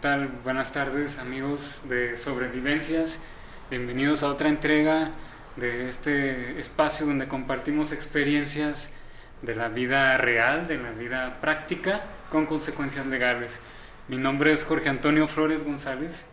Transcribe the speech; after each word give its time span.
tal? 0.00 0.28
Buenas 0.44 0.72
tardes 0.72 1.18
amigos 1.18 1.88
de 1.88 2.16
Sobrevivencias. 2.16 3.20
Bienvenidos 3.68 4.22
a 4.22 4.28
otra 4.28 4.48
entrega 4.48 5.10
de 5.56 5.88
este 5.88 6.60
espacio 6.60 7.04
donde 7.04 7.26
compartimos 7.26 7.90
experiencias 7.90 8.94
de 9.42 9.56
la 9.56 9.68
vida 9.68 10.16
real, 10.16 10.68
de 10.68 10.78
la 10.78 10.92
vida 10.92 11.40
práctica, 11.40 12.02
con 12.30 12.46
consecuencias 12.46 13.06
legales. 13.06 13.60
Mi 14.06 14.18
nombre 14.18 14.52
es 14.52 14.62
Jorge 14.62 14.88
Antonio 14.88 15.26
Flores 15.26 15.64
González. 15.64 16.26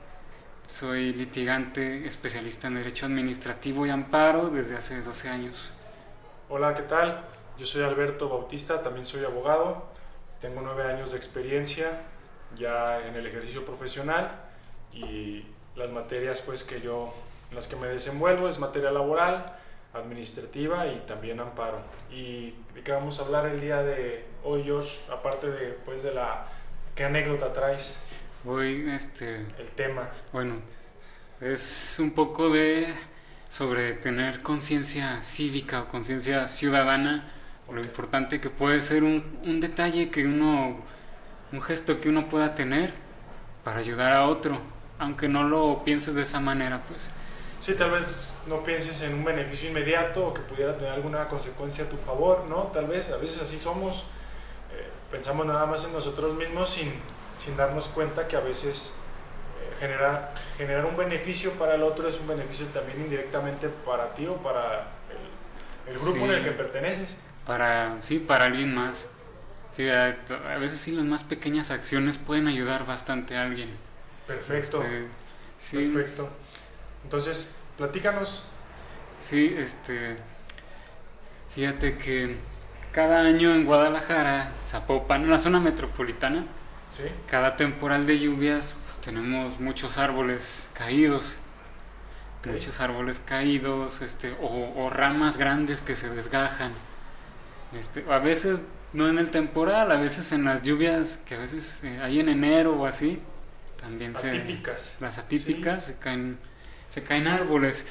Soy 0.67 1.11
litigante 1.13 2.05
especialista 2.05 2.67
en 2.67 2.75
Derecho 2.75 3.07
Administrativo 3.07 3.87
y 3.87 3.89
Amparo 3.89 4.49
desde 4.49 4.75
hace 4.75 5.01
12 5.01 5.29
años. 5.29 5.73
Hola, 6.49 6.75
¿qué 6.75 6.83
tal? 6.83 7.25
Yo 7.57 7.65
soy 7.65 7.83
Alberto 7.83 8.29
Bautista, 8.29 8.83
también 8.83 9.07
soy 9.07 9.25
abogado. 9.25 9.87
Tengo 10.39 10.61
nueve 10.61 10.83
años 10.83 11.11
de 11.11 11.17
experiencia 11.17 12.03
ya 12.57 13.05
en 13.05 13.15
el 13.15 13.25
ejercicio 13.25 13.65
profesional 13.65 14.31
y 14.93 15.43
las 15.75 15.91
materias 15.91 16.41
pues 16.41 16.63
que 16.63 16.81
yo 16.81 17.13
en 17.49 17.55
las 17.55 17.67
que 17.67 17.75
me 17.75 17.87
desenvuelvo 17.87 18.47
es 18.47 18.59
materia 18.59 18.91
laboral, 18.91 19.57
administrativa 19.93 20.87
y 20.87 21.03
también 21.07 21.39
amparo. 21.39 21.79
¿Y 22.11 22.53
de 22.73 22.81
qué 22.83 22.91
vamos 22.91 23.19
a 23.19 23.23
hablar 23.23 23.45
el 23.45 23.59
día 23.59 23.81
de 23.81 24.25
hoy, 24.43 24.63
George? 24.63 24.99
Aparte 25.11 25.49
de 25.49 25.71
pues 25.85 26.03
de 26.03 26.13
la 26.13 26.47
qué 26.95 27.05
anécdota 27.05 27.51
traes? 27.53 27.97
Hoy 28.45 28.89
este 28.89 29.45
el 29.57 29.69
tema. 29.75 30.09
Bueno, 30.31 30.61
es 31.41 31.97
un 31.99 32.11
poco 32.11 32.49
de 32.49 32.93
sobre 33.49 33.93
tener 33.93 34.41
conciencia 34.41 35.21
cívica 35.21 35.81
o 35.81 35.87
conciencia 35.87 36.47
ciudadana, 36.47 37.25
lo 37.71 37.81
importante 37.81 38.41
que 38.41 38.49
puede 38.49 38.81
ser 38.81 39.03
un, 39.03 39.39
un 39.43 39.59
detalle 39.59 40.09
que 40.09 40.25
uno 40.25 40.83
un 41.55 41.61
gesto 41.61 42.01
que 42.01 42.09
uno 42.09 42.27
pueda 42.27 42.53
tener 42.53 42.93
para 43.63 43.79
ayudar 43.79 44.11
a 44.11 44.27
otro, 44.27 44.59
aunque 44.99 45.27
no 45.29 45.43
lo 45.43 45.83
pienses 45.85 46.15
de 46.15 46.23
esa 46.23 46.39
manera, 46.39 46.83
pues. 46.87 47.09
Sí, 47.61 47.73
tal 47.73 47.91
vez 47.91 48.27
no 48.45 48.61
pienses 48.61 49.01
en 49.01 49.13
un 49.13 49.23
beneficio 49.23 49.69
inmediato 49.69 50.27
o 50.27 50.33
que 50.33 50.41
pudiera 50.41 50.77
tener 50.77 50.93
alguna 50.93 51.27
consecuencia 51.27 51.85
a 51.85 51.89
tu 51.89 51.95
favor, 51.95 52.45
¿no? 52.47 52.63
Tal 52.73 52.87
vez, 52.87 53.09
a 53.09 53.17
veces 53.17 53.41
así 53.41 53.57
somos, 53.57 54.05
eh, 54.73 54.87
pensamos 55.09 55.45
nada 55.45 55.65
más 55.65 55.85
en 55.85 55.93
nosotros 55.93 56.35
mismos 56.35 56.69
sin, 56.69 56.91
sin 57.43 57.55
darnos 57.55 57.87
cuenta 57.87 58.27
que 58.27 58.35
a 58.35 58.41
veces 58.41 58.93
eh, 59.57 59.75
generar, 59.79 60.35
generar 60.57 60.85
un 60.85 60.97
beneficio 60.97 61.51
para 61.53 61.75
el 61.75 61.83
otro 61.83 62.09
es 62.09 62.19
un 62.19 62.27
beneficio 62.27 62.65
también 62.67 62.99
indirectamente 62.99 63.69
para 63.69 64.13
ti 64.13 64.27
o 64.27 64.35
para 64.35 64.87
el, 65.87 65.93
el 65.93 65.99
grupo 65.99 66.25
en 66.25 66.31
el 66.31 66.43
que 66.43 66.51
perteneces. 66.51 67.15
Para, 67.45 67.95
sí, 68.01 68.19
para 68.19 68.45
alguien 68.45 68.75
más. 68.75 69.09
Sí, 69.75 69.89
a, 69.89 70.15
veces 70.57 70.79
sí 70.79 70.91
las 70.91 71.05
más 71.05 71.25
pequeñas 71.25 71.69
acciones 71.69 72.17
pueden 72.17 72.47
ayudar 72.47 72.85
bastante 72.85 73.35
a 73.35 73.43
alguien. 73.43 73.69
Perfecto. 74.25 74.81
Este, 74.81 75.07
sí. 75.59 75.91
Perfecto. 75.91 76.29
Entonces, 77.03 77.57
platícanos. 77.77 78.45
Sí, 79.19 79.53
este. 79.57 80.15
Fíjate 81.53 81.97
que 81.97 82.37
cada 82.93 83.19
año 83.21 83.53
en 83.53 83.65
Guadalajara, 83.65 84.53
Zapopan, 84.63 85.23
en 85.23 85.29
la 85.29 85.39
zona 85.39 85.59
metropolitana, 85.59 86.45
¿Sí? 86.87 87.03
cada 87.27 87.57
temporal 87.57 88.05
de 88.05 88.19
lluvias, 88.19 88.75
pues 88.85 88.99
tenemos 88.99 89.59
muchos 89.59 89.97
árboles 89.97 90.69
caídos. 90.73 91.37
Muchos 92.45 92.79
árboles 92.79 93.21
caídos, 93.25 94.01
este, 94.03 94.31
o, 94.39 94.71
o, 94.75 94.89
ramas 94.91 95.37
grandes 95.37 95.81
que 95.81 95.95
se 95.95 96.09
desgajan. 96.09 96.73
Este, 97.77 98.05
a 98.09 98.19
veces 98.19 98.61
no 98.93 99.09
en 99.09 99.19
el 99.19 99.31
temporal, 99.31 99.91
a 99.91 99.97
veces 99.97 100.31
en 100.31 100.45
las 100.45 100.63
lluvias 100.63 101.17
que 101.17 101.35
a 101.35 101.39
veces 101.39 101.83
eh, 101.83 101.99
hay 102.01 102.19
en 102.19 102.29
enero 102.29 102.73
o 102.75 102.85
así, 102.85 103.19
también 103.81 104.15
atípicas. 104.15 104.95
se 104.97 105.03
las 105.03 105.17
atípicas 105.17 105.85
se 105.85 105.97
caen 105.97 106.37
se 106.89 107.03
caen 107.03 107.27
árboles. 107.27 107.85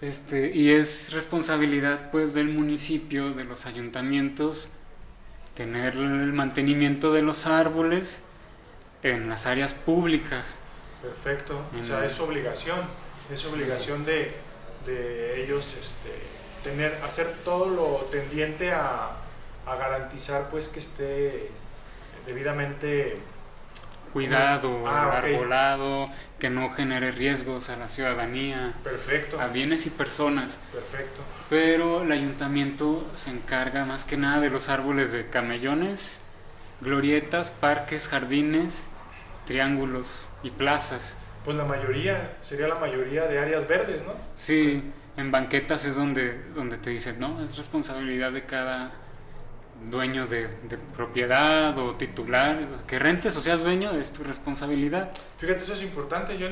Este, 0.00 0.50
y 0.52 0.70
es 0.70 1.12
responsabilidad 1.12 2.10
pues 2.10 2.34
del 2.34 2.48
municipio, 2.48 3.34
de 3.34 3.44
los 3.44 3.66
ayuntamientos 3.66 4.68
tener 5.54 5.94
el 5.94 6.32
mantenimiento 6.32 7.12
de 7.12 7.22
los 7.22 7.46
árboles 7.46 8.22
en 9.02 9.28
las 9.28 9.46
áreas 9.46 9.74
públicas. 9.74 10.56
Perfecto, 11.02 11.64
o 11.78 11.84
sea, 11.84 12.04
es 12.04 12.18
obligación, 12.20 12.78
es 13.30 13.44
obligación 13.52 14.04
de, 14.04 14.32
de 14.86 15.44
ellos 15.44 15.76
este, 15.80 16.31
tener, 16.62 16.98
hacer 17.04 17.32
todo 17.44 17.66
lo 17.68 18.06
tendiente 18.10 18.72
a, 18.72 19.10
a 19.66 19.76
garantizar 19.76 20.48
pues 20.50 20.68
que 20.68 20.80
esté 20.80 21.50
debidamente 22.26 23.18
cuidado, 24.12 24.86
ah, 24.86 25.18
arbolado, 25.18 26.10
que 26.38 26.50
no 26.50 26.70
genere 26.70 27.12
riesgos 27.12 27.70
a 27.70 27.76
la 27.76 27.88
ciudadanía, 27.88 28.74
Perfecto. 28.84 29.40
a 29.40 29.48
bienes 29.48 29.86
y 29.86 29.90
personas. 29.90 30.58
Perfecto. 30.72 31.22
Pero 31.48 32.02
el 32.02 32.12
ayuntamiento 32.12 33.10
se 33.14 33.30
encarga 33.30 33.84
más 33.84 34.04
que 34.04 34.16
nada 34.16 34.40
de 34.40 34.50
los 34.50 34.68
árboles 34.68 35.12
de 35.12 35.28
camellones, 35.28 36.18
glorietas, 36.80 37.50
parques, 37.50 38.08
jardines, 38.08 38.86
triángulos 39.46 40.26
y 40.42 40.50
plazas. 40.50 41.16
Pues 41.44 41.56
la 41.56 41.64
mayoría, 41.64 42.36
sería 42.40 42.68
la 42.68 42.76
mayoría 42.76 43.26
de 43.26 43.38
áreas 43.38 43.66
verdes, 43.66 44.02
¿no? 44.04 44.12
Sí, 44.36 44.92
en 45.16 45.30
banquetas 45.30 45.84
es 45.84 45.96
donde, 45.96 46.42
donde 46.54 46.78
te 46.78 46.90
dicen, 46.90 47.18
no, 47.18 47.42
es 47.44 47.56
responsabilidad 47.56 48.32
de 48.32 48.44
cada 48.46 48.92
dueño 49.90 50.26
de, 50.26 50.48
propiedad 50.94 51.76
o 51.78 51.96
titular, 51.96 52.66
que 52.86 52.98
rentes 52.98 53.36
o 53.36 53.40
seas 53.40 53.62
dueño 53.62 53.92
es 53.92 54.12
tu 54.12 54.22
responsabilidad. 54.22 55.10
Fíjate, 55.38 55.64
eso 55.64 55.72
es 55.72 55.82
importante, 55.82 56.38
yo 56.38 56.48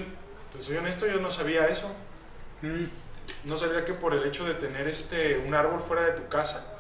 te 0.53 0.61
soy 0.61 0.77
honesto, 0.77 1.07
yo 1.07 1.21
no 1.21 1.31
sabía 1.31 1.67
eso. 1.67 1.89
Mm. 2.63 2.85
No 3.45 3.57
sabía 3.57 3.85
que 3.85 3.95
por 3.95 4.13
el 4.13 4.25
hecho 4.25 4.45
de 4.45 4.55
tener 4.55 4.89
este 4.89 5.39
un 5.39 5.55
árbol 5.55 5.81
fuera 5.81 6.03
de 6.05 6.13
tu 6.13 6.29
casa 6.29 6.79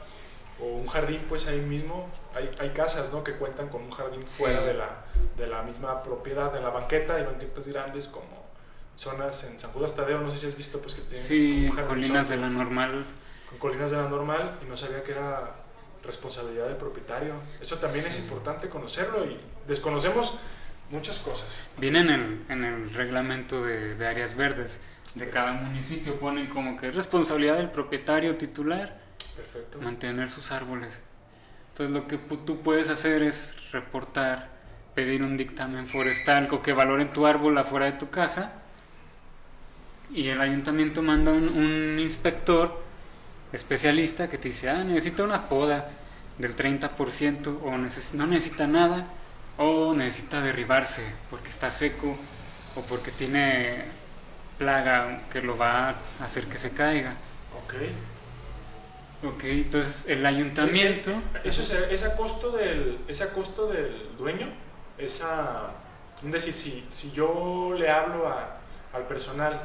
o 0.60 0.66
un 0.66 0.86
jardín 0.88 1.24
pues 1.28 1.46
ahí 1.46 1.60
mismo, 1.60 2.10
hay, 2.34 2.50
hay 2.58 2.70
casas 2.70 3.12
¿no? 3.12 3.24
que 3.24 3.32
cuentan 3.34 3.68
con 3.68 3.82
un 3.82 3.90
jardín 3.90 4.22
fuera 4.22 4.60
de, 4.60 4.74
la, 4.74 5.04
de 5.38 5.46
la 5.46 5.62
misma 5.62 6.02
propiedad, 6.02 6.52
de 6.52 6.60
la 6.60 6.68
banqueta, 6.68 7.14
hay 7.14 7.24
banquetas 7.24 7.66
grandes 7.68 8.08
como 8.08 8.39
zonas 9.00 9.44
en 9.44 9.58
San 9.58 9.70
Judas 9.72 9.96
Tadeo, 9.96 10.20
no 10.20 10.30
sé 10.30 10.36
si 10.36 10.46
has 10.46 10.56
visto 10.56 10.78
pues 10.78 10.94
que 10.94 11.00
tienen 11.00 11.22
sí, 11.22 11.70
colinas 11.88 12.28
de 12.28 12.36
la 12.36 12.50
normal. 12.50 13.06
Con 13.48 13.58
colinas 13.58 13.90
de 13.90 13.96
la 13.96 14.08
normal 14.08 14.58
y 14.62 14.68
no 14.68 14.76
sabía 14.76 15.02
que 15.02 15.12
era 15.12 15.56
responsabilidad 16.04 16.66
del 16.66 16.76
propietario. 16.76 17.32
Eso 17.62 17.78
también 17.78 18.04
es 18.06 18.18
importante 18.18 18.68
conocerlo 18.68 19.24
y 19.24 19.38
desconocemos 19.66 20.38
muchas 20.90 21.18
cosas. 21.18 21.62
Viene 21.78 22.00
en 22.00 22.10
el, 22.10 22.44
en 22.50 22.64
el 22.64 22.92
reglamento 22.92 23.64
de, 23.64 23.94
de, 23.94 24.06
áreas 24.06 24.36
verdes 24.36 24.80
de 25.14 25.30
cada 25.30 25.52
municipio, 25.52 26.20
ponen 26.20 26.48
como 26.48 26.76
que 26.76 26.90
responsabilidad 26.90 27.56
del 27.56 27.70
propietario 27.70 28.36
titular 28.36 29.00
Perfecto. 29.34 29.80
mantener 29.80 30.28
sus 30.28 30.52
árboles. 30.52 31.00
Entonces 31.70 31.94
lo 31.94 32.06
que 32.06 32.18
tú 32.18 32.60
puedes 32.60 32.90
hacer 32.90 33.22
es 33.22 33.56
reportar, 33.72 34.50
pedir 34.94 35.22
un 35.22 35.38
dictamen 35.38 35.86
forestal 35.86 36.48
con 36.48 36.60
que 36.60 36.74
valoren 36.74 37.14
tu 37.14 37.26
árbol 37.26 37.56
afuera 37.56 37.86
de 37.86 37.92
tu 37.92 38.10
casa 38.10 38.59
y 40.12 40.28
el 40.28 40.40
ayuntamiento 40.40 41.02
manda 41.02 41.32
un, 41.32 41.48
un 41.48 41.98
inspector 41.98 42.82
especialista 43.52 44.28
que 44.28 44.38
te 44.38 44.48
dice, 44.48 44.70
ah, 44.70 44.84
necesita 44.84 45.24
una 45.24 45.48
poda 45.48 45.90
del 46.38 46.56
30% 46.56 47.58
o 47.62 47.70
no 47.70 48.26
necesita 48.26 48.66
nada 48.66 49.06
o 49.58 49.92
necesita 49.94 50.40
derribarse 50.40 51.02
porque 51.28 51.50
está 51.50 51.70
seco 51.70 52.16
o 52.76 52.80
porque 52.82 53.10
tiene 53.10 53.84
plaga 54.58 55.22
que 55.30 55.42
lo 55.42 55.56
va 55.56 55.90
a 56.20 56.24
hacer 56.24 56.46
que 56.46 56.58
se 56.58 56.70
caiga. 56.70 57.12
Ok. 57.64 57.74
Ok, 59.22 59.44
entonces 59.44 60.08
el 60.08 60.24
ayuntamiento... 60.24 61.12
Eso 61.44 61.60
es, 61.60 61.70
es 61.90 62.02
a 62.04 62.16
costo 62.16 62.52
del, 62.52 63.00
es 63.06 63.20
a 63.20 63.32
costo 63.32 63.66
del 63.66 64.16
dueño, 64.16 64.48
esa... 64.96 65.72
Es 66.24 66.32
decir, 66.32 66.54
si, 66.54 66.86
si 66.88 67.12
yo 67.12 67.74
le 67.76 67.90
hablo 67.90 68.28
a, 68.28 68.60
al 68.94 69.06
personal 69.06 69.60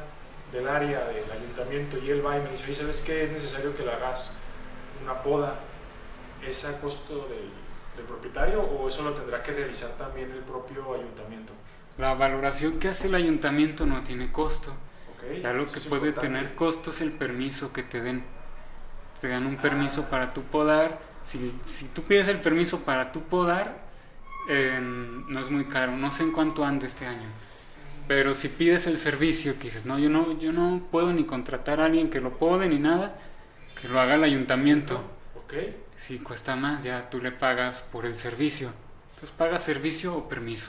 del 0.52 0.68
área 0.68 1.06
del 1.08 1.30
ayuntamiento 1.30 1.98
y 1.98 2.10
él 2.10 2.24
va 2.24 2.38
y 2.38 2.42
me 2.42 2.50
dice, 2.50 2.64
oye, 2.64 2.74
¿sabes 2.74 3.00
qué? 3.00 3.22
Es 3.22 3.32
necesario 3.32 3.76
que 3.76 3.84
le 3.84 3.92
hagas 3.92 4.32
una 5.02 5.22
poda. 5.22 5.60
¿Es 6.46 6.64
a 6.64 6.80
costo 6.80 7.28
del, 7.28 7.50
del 7.96 8.04
propietario 8.06 8.62
o 8.62 8.88
eso 8.88 9.02
lo 9.02 9.14
tendrá 9.14 9.42
que 9.42 9.52
realizar 9.52 9.90
también 9.90 10.30
el 10.30 10.40
propio 10.40 10.94
ayuntamiento? 10.94 11.52
La 11.98 12.14
valoración 12.14 12.78
que 12.78 12.88
hace 12.88 13.08
el 13.08 13.14
ayuntamiento 13.14 13.86
no 13.86 14.02
tiene 14.02 14.30
costo. 14.30 14.72
Okay, 15.16 15.40
ya 15.40 15.52
lo 15.52 15.66
que 15.66 15.80
puede 15.80 16.12
tener 16.12 16.54
costo 16.54 16.90
es 16.90 17.00
el 17.00 17.12
permiso 17.12 17.72
que 17.72 17.82
te 17.82 18.02
den. 18.02 18.22
Te 19.20 19.28
dan 19.28 19.46
un 19.46 19.56
permiso 19.56 20.04
ah. 20.06 20.10
para 20.10 20.32
tu 20.34 20.42
podar. 20.42 21.00
Si, 21.24 21.50
si, 21.64 21.88
tú 21.88 22.02
pides 22.02 22.28
el 22.28 22.40
permiso 22.40 22.80
para 22.80 23.10
tu 23.10 23.22
podar, 23.22 23.78
eh, 24.48 24.78
no 24.80 25.40
es 25.40 25.50
muy 25.50 25.64
caro. 25.64 25.96
No 25.96 26.10
sé 26.10 26.22
en 26.22 26.32
cuánto 26.32 26.64
anda 26.64 26.86
este 26.86 27.06
año. 27.06 27.28
Pero 28.08 28.34
si 28.34 28.48
pides 28.48 28.86
el 28.86 28.98
servicio, 28.98 29.54
que 29.58 29.64
dices, 29.64 29.84
no, 29.84 29.98
yo 29.98 30.08
no, 30.08 30.38
yo 30.38 30.52
no 30.52 30.80
puedo 30.90 31.12
ni 31.12 31.24
contratar 31.24 31.80
a 31.80 31.86
alguien 31.86 32.08
que 32.08 32.20
lo 32.20 32.38
pode 32.38 32.68
ni 32.68 32.78
nada, 32.78 33.18
que 33.80 33.88
lo 33.88 34.00
haga 34.00 34.14
el 34.14 34.22
ayuntamiento. 34.24 35.02
Ok. 35.36 35.54
Si 35.96 36.18
cuesta 36.18 36.54
más, 36.56 36.84
ya 36.84 37.10
tú 37.10 37.20
le 37.20 37.32
pagas 37.32 37.82
por 37.82 38.06
el 38.06 38.14
servicio. 38.14 38.70
Entonces 39.14 39.34
pagas 39.36 39.62
servicio 39.62 40.14
o 40.16 40.28
permiso. 40.28 40.68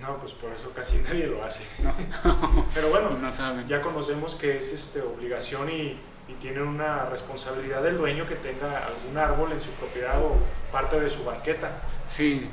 No, 0.00 0.16
pues 0.18 0.32
por 0.32 0.52
eso 0.52 0.72
casi 0.74 0.96
nadie 1.04 1.26
lo 1.28 1.44
hace. 1.44 1.64
No. 1.82 2.66
Pero 2.74 2.88
bueno, 2.88 3.16
Y 3.16 3.22
no 3.22 3.30
saben. 3.30 3.68
ya 3.68 3.80
conocemos 3.80 4.34
que 4.34 4.56
es 4.56 4.72
este, 4.72 5.00
obligación 5.00 5.70
y, 5.70 5.96
y 6.28 6.34
tiene 6.40 6.62
una 6.62 7.04
responsabilidad 7.04 7.82
del 7.84 7.96
dueño 7.98 8.26
que 8.26 8.34
tenga 8.34 8.84
algún 8.86 9.16
árbol 9.16 9.52
en 9.52 9.60
su 9.62 9.70
propiedad 9.72 10.20
o 10.20 10.36
parte 10.72 10.98
de 10.98 11.08
su 11.08 11.22
banqueta. 11.24 11.82
Sí, 12.08 12.48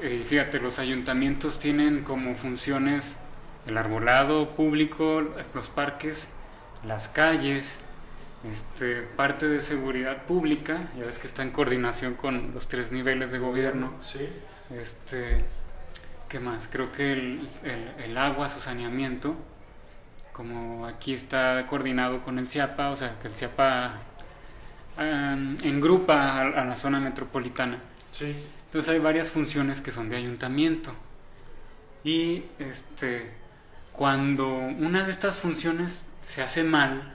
eh, 0.00 0.24
fíjate, 0.26 0.60
los 0.60 0.78
ayuntamientos 0.78 1.58
tienen 1.58 2.04
como 2.04 2.34
funciones 2.36 3.18
el 3.66 3.76
arbolado 3.78 4.50
público, 4.54 5.22
los 5.54 5.68
parques, 5.68 6.28
las 6.84 7.08
calles, 7.08 7.80
este, 8.50 9.02
parte 9.02 9.48
de 9.48 9.60
seguridad 9.60 10.24
pública, 10.24 10.88
ya 10.98 11.04
ves 11.06 11.18
que 11.18 11.26
está 11.26 11.42
en 11.42 11.50
coordinación 11.50 12.14
con 12.14 12.52
los 12.52 12.68
tres 12.68 12.92
niveles 12.92 13.32
de 13.32 13.38
gobierno. 13.38 13.94
Sí, 14.00 14.28
Este, 14.70 15.44
¿qué 16.28 16.40
más? 16.40 16.68
Creo 16.70 16.90
que 16.92 17.12
el, 17.12 17.40
el- 17.64 18.04
el 18.04 18.18
agua, 18.18 18.48
su 18.48 18.60
saneamiento, 18.60 19.36
como 20.32 20.86
aquí 20.86 21.14
está 21.14 21.64
coordinado 21.66 22.22
con 22.22 22.38
el 22.38 22.48
CIAPA, 22.48 22.90
o 22.90 22.96
sea, 22.96 23.18
que 23.20 23.28
el 23.28 23.34
CIAPA 23.34 24.00
em, 24.98 25.56
engrupa 25.62 26.14
a, 26.14 26.40
a 26.40 26.64
la 26.64 26.74
zona 26.74 27.00
metropolitana. 27.00 27.78
sí, 28.10 28.34
Entonces 28.66 28.92
hay 28.92 28.98
varias 29.00 29.30
funciones 29.30 29.80
que 29.80 29.90
son 29.92 30.08
de 30.08 30.16
ayuntamiento. 30.16 30.92
Y 32.02 32.44
este, 32.58 33.30
cuando 33.94 34.48
una 34.48 35.04
de 35.04 35.10
estas 35.10 35.38
funciones 35.38 36.08
se 36.20 36.42
hace 36.42 36.64
mal, 36.64 37.14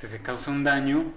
te 0.00 0.18
causa 0.20 0.50
un 0.50 0.64
daño, 0.64 1.12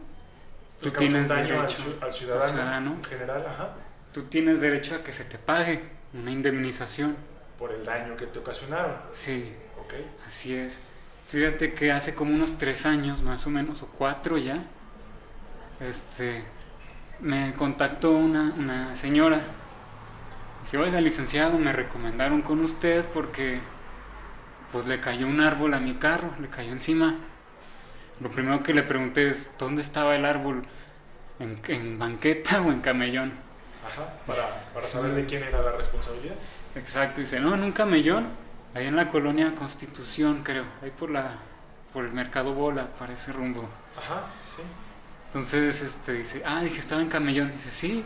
tú 0.81 0.91
tienes 0.91 1.29
daño 1.29 1.55
derecho, 1.55 1.97
al 2.01 2.13
ciudadano, 2.13 2.51
ciudadano. 2.51 2.91
en 2.95 3.03
general, 3.03 3.45
ajá, 3.47 3.69
tú 4.11 4.23
tienes 4.23 4.59
derecho 4.59 4.95
a 4.95 5.03
que 5.03 5.11
se 5.13 5.23
te 5.25 5.37
pague 5.37 5.83
una 6.13 6.31
indemnización. 6.31 7.15
por 7.57 7.71
el 7.71 7.85
daño 7.85 8.17
que 8.17 8.27
te 8.27 8.39
ocasionaron. 8.39 8.97
Sí, 9.13 9.55
Ok, 9.83 9.93
así 10.27 10.55
es. 10.55 10.79
Fíjate 11.29 11.73
que 11.73 11.91
hace 11.91 12.13
como 12.15 12.33
unos 12.33 12.57
tres 12.57 12.85
años 12.85 13.21
más 13.21 13.45
o 13.47 13.49
menos, 13.49 13.83
o 13.83 13.87
cuatro 13.87 14.37
ya, 14.37 14.63
este, 15.79 16.43
me 17.19 17.53
contactó 17.55 18.11
una, 18.11 18.53
una 18.57 18.95
señora. 18.95 19.41
Dice, 20.61 20.77
oiga, 20.77 21.01
licenciado, 21.01 21.57
me 21.57 21.73
recomendaron 21.73 22.41
con 22.41 22.59
usted 22.61 23.05
porque 23.13 23.59
pues 24.73 24.85
le 24.87 24.99
cayó 24.99 25.27
un 25.27 25.39
árbol 25.39 25.73
a 25.73 25.79
mi 25.79 25.93
carro, 25.93 26.33
le 26.41 26.49
cayó 26.49 26.73
encima. 26.73 27.15
Lo 28.19 28.29
primero 28.29 28.61
que 28.61 28.73
le 28.73 28.83
pregunté 28.83 29.29
es, 29.29 29.51
¿dónde 29.57 29.81
estaba 29.81 30.15
el 30.15 30.25
árbol? 30.25 30.63
¿En, 31.39 31.61
en 31.67 31.97
banqueta 31.97 32.61
o 32.61 32.73
en 32.73 32.81
camellón? 32.81 33.31
ajá, 33.85 34.13
para, 34.25 34.65
para 34.73 34.85
saber 34.85 35.13
de 35.13 35.25
quién 35.25 35.43
era 35.43 35.61
la 35.61 35.77
responsabilidad. 35.77 36.35
Exacto, 36.75 37.21
dice, 37.21 37.39
no, 37.39 37.53
en 37.53 37.63
un 37.63 37.71
camellón, 37.71 38.27
ahí 38.73 38.87
en 38.87 38.95
la 38.95 39.09
colonia 39.09 39.55
Constitución, 39.55 40.41
creo, 40.43 40.65
ahí 40.81 40.91
por 40.91 41.09
la 41.09 41.37
por 41.93 42.05
el 42.05 42.11
mercado 42.11 42.53
bola, 42.53 42.87
para 42.97 43.13
ese 43.13 43.31
rumbo. 43.31 43.69
Ajá, 43.95 44.25
sí. 44.43 44.63
Entonces, 45.27 45.81
este, 45.81 46.13
dice, 46.13 46.41
ah, 46.43 46.61
dije, 46.61 46.79
estaba 46.79 47.01
en 47.01 47.07
camellón. 47.07 47.51
Dice, 47.51 47.69
sí, 47.69 48.03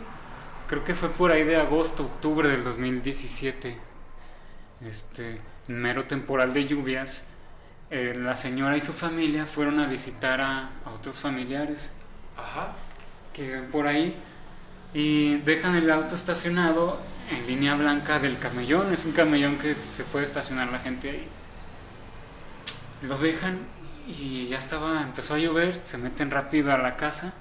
creo 0.66 0.84
que 0.84 0.94
fue 0.94 1.08
por 1.08 1.32
ahí 1.32 1.42
de 1.44 1.56
agosto, 1.56 2.04
octubre 2.04 2.50
del 2.50 2.62
2017. 2.64 3.78
Este, 4.86 5.40
mero 5.68 6.06
temporal 6.06 6.52
de 6.54 6.66
lluvias. 6.66 7.24
eh, 7.90 8.14
la 8.16 8.36
señora 8.36 8.76
y 8.76 8.80
su 8.82 8.92
familia 8.94 9.46
fueron 9.46 9.80
a 9.80 9.86
visitar 9.86 10.40
a, 10.40 10.80
a 10.84 10.90
otros 10.92 11.20
familiares 11.20 11.92
Ajá, 12.36 12.78
que 13.32 13.42
viven 13.42 13.70
por 13.70 13.86
ahí 13.86 14.22
y 14.92 15.38
dejan 15.40 15.76
el 15.76 15.90
auto 15.90 16.14
estacionado 16.14 17.08
en 17.28 17.46
línea 17.46 17.74
blanca 17.76 18.18
del 18.20 18.38
camellón. 18.38 18.92
Es 18.92 19.04
un 19.06 19.12
camellón 19.12 19.58
que 19.58 19.76
se 19.82 20.04
puede 20.04 20.24
estacionar 20.26 20.70
la 20.72 20.80
gente 20.80 21.10
ahí. 21.10 21.34
Lo 23.00 23.18
dejan 23.18 23.68
y 24.06 24.46
ya 24.48 24.58
estaba, 24.58 25.02
empezó 25.02 25.34
a 25.34 25.38
llover, 25.38 25.80
se 25.84 25.98
meten 25.98 26.30
rápido 26.30 26.72
a 26.72 26.78
la 26.78 26.96
casa 26.96 27.34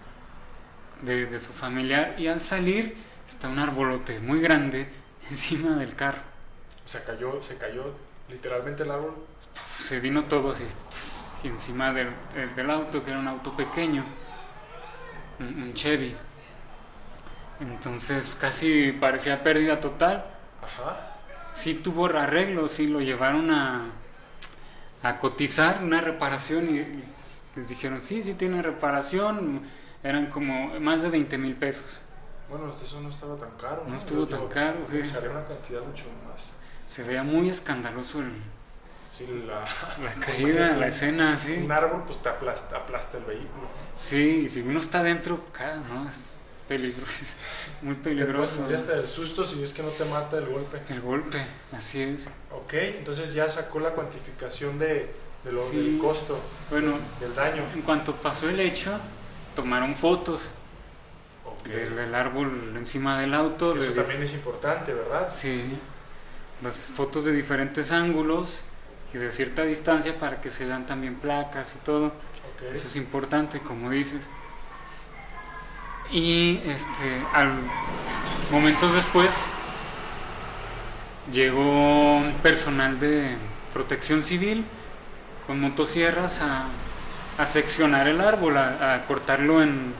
de, 1.02 1.26
de 1.28 1.40
su 1.40 1.54
familiar 1.54 2.16
y 2.18 2.28
al 2.28 2.42
salir 2.42 2.98
está 3.28 3.50
un 3.50 3.60
arbolote 3.60 4.20
muy 4.20 4.42
grande 4.42 4.92
encima 5.30 5.76
del 5.76 5.96
carro. 5.96 6.22
o 6.86 6.88
sea, 6.90 7.04
cayó, 7.04 7.42
se 7.42 7.58
cayó 7.58 7.96
literalmente 8.30 8.84
el 8.84 8.92
árbol. 8.92 9.16
Se 9.54 10.00
vino 10.00 10.26
todo 10.26 10.52
así 10.52 10.66
y 11.44 11.48
encima 11.48 11.94
del, 11.94 12.10
del- 12.56 12.70
auto, 12.72 13.04
que 13.04 13.12
era 13.12 13.20
un 13.20 13.28
auto 13.28 13.56
pequeño, 13.56 14.04
un, 15.40 15.64
un 15.64 15.74
Chevy. 15.74 16.16
Entonces 17.60 18.36
casi 18.40 18.92
parecía 18.92 19.42
pérdida 19.44 19.80
total. 19.80 20.26
Ajá, 20.62 21.14
Sí 21.52 21.76
tuvo 21.76 22.06
arreglo, 22.08 22.68
sí 22.68 22.88
lo 22.88 23.02
llevaron 23.02 23.50
a, 23.50 23.86
a 25.02 25.18
cotizar 25.18 25.80
una 25.84 26.02
reparación 26.02 26.70
y 26.70 26.80
les, 26.84 27.44
les 27.56 27.70
dijeron, 27.70 28.04
sí, 28.04 28.22
sí 28.22 28.36
tiene 28.36 28.62
reparación. 28.62 29.62
Eran 30.04 30.28
como 30.30 30.80
más 30.80 31.02
de 31.02 31.10
20 31.10 31.38
mil 31.40 31.56
pesos. 31.56 32.02
bueno, 32.50 32.70
este 32.70 32.86
eso 32.86 33.02
no 33.02 33.10
estaba 33.10 33.36
tan 33.38 33.50
caro. 33.60 33.84
No 33.88 33.98
estuvo 33.98 34.28
Yo- 34.28 34.38
tan 34.38 34.48
caro, 34.48 34.86
sí. 34.88 34.98
Pensaría 34.98 35.30
una 35.32 35.46
cantidad 35.46 35.82
mucho 35.82 36.06
más. 36.28 36.52
Se 36.88 37.04
veía 37.04 37.22
muy 37.24 37.50
escandaloso 37.50 38.22
el- 38.22 38.32
Sí, 39.16 39.28
la, 39.48 39.62
la 40.04 40.14
caída, 40.26 40.72
la 40.78 40.88
escena, 40.88 41.38
sí. 41.38 41.54
Un 41.64 41.72
árbol 41.72 42.04
pues 42.06 42.18
te 42.22 42.30
aplasta, 42.30 42.78
aplasta 42.78 43.18
el 43.18 43.24
vehículo. 43.26 43.68
Sí, 43.96 44.42
y 44.46 44.50
si 44.50 44.62
uno 44.62 44.80
está 44.80 45.02
dentro, 45.04 45.40
no, 45.90 46.08
es 46.08 46.36
peligroso, 46.68 47.24
muy 47.82 47.96
Te 47.96 48.02
peligroso. 48.04 48.58
sentir 48.58 48.76
hasta 48.76 48.94
el 48.94 49.02
susto 49.04 49.44
si 49.44 49.64
es 49.64 49.74
que 49.74 49.82
no 49.82 49.90
te 49.90 50.06
mata 50.06 50.38
el 50.38 50.46
golpe. 50.48 50.82
El 50.90 51.02
golpe, 51.02 51.46
así 51.76 52.02
es. 52.04 52.28
Ok, 52.52 52.74
entonces 52.74 53.34
ya 53.34 53.50
sacó 53.50 53.80
la 53.80 53.90
cuantificación 53.92 54.78
de, 54.78 55.10
de 55.44 55.52
lo, 55.52 55.62
Sí. 55.62 55.78
del 55.78 55.98
costo, 55.98 56.40
Bueno, 56.70 56.94
del 57.20 57.34
daño. 57.34 57.64
en 57.74 57.82
cuanto 57.82 58.14
pasó 58.14 58.48
el 58.50 58.60
hecho, 58.60 59.00
tomaron 59.56 59.96
fotos 59.96 60.50
del, 61.66 61.96
del 61.96 62.14
árbol 62.14 62.74
encima 62.78 63.20
del 63.20 63.34
auto. 63.34 63.74
Que 63.74 63.80
eso 63.80 63.94
también 63.94 64.22
es 64.22 64.34
importante, 64.34 64.94
¿verdad? 64.94 65.28
Sí, 65.32 65.78
las 66.62 66.76
fotos 66.76 67.26
de 67.26 67.32
diferentes 67.34 67.92
ángulos 67.92 68.64
y 69.14 69.18
de 69.18 69.32
cierta 69.32 69.64
distancia 69.64 70.18
para 70.18 70.42
que 70.42 70.50
se 70.50 70.66
vean 70.66 70.86
también 70.86 71.16
placas 71.16 71.76
y 71.76 71.80
todo. 71.80 72.08
Ok. 72.08 72.64
Eso 72.74 72.88
es 72.88 72.96
importante, 72.96 73.60
como 73.60 73.90
dices. 73.90 74.30
Y 76.12 76.62
este, 76.66 77.22
al 77.34 77.52
momentos 78.52 78.94
después 78.94 79.34
llegó 81.32 82.22
personal 82.42 83.00
de 83.00 83.36
protección 83.74 84.22
civil 84.22 84.66
con 85.46 85.60
motosierras 85.60 86.42
a, 86.42 86.68
a 87.38 87.46
seccionar 87.46 88.08
el 88.08 88.22
árbol, 88.22 88.58
a, 88.58 88.94
a 88.94 89.06
cortarlo 89.06 89.62
en, 89.62 89.94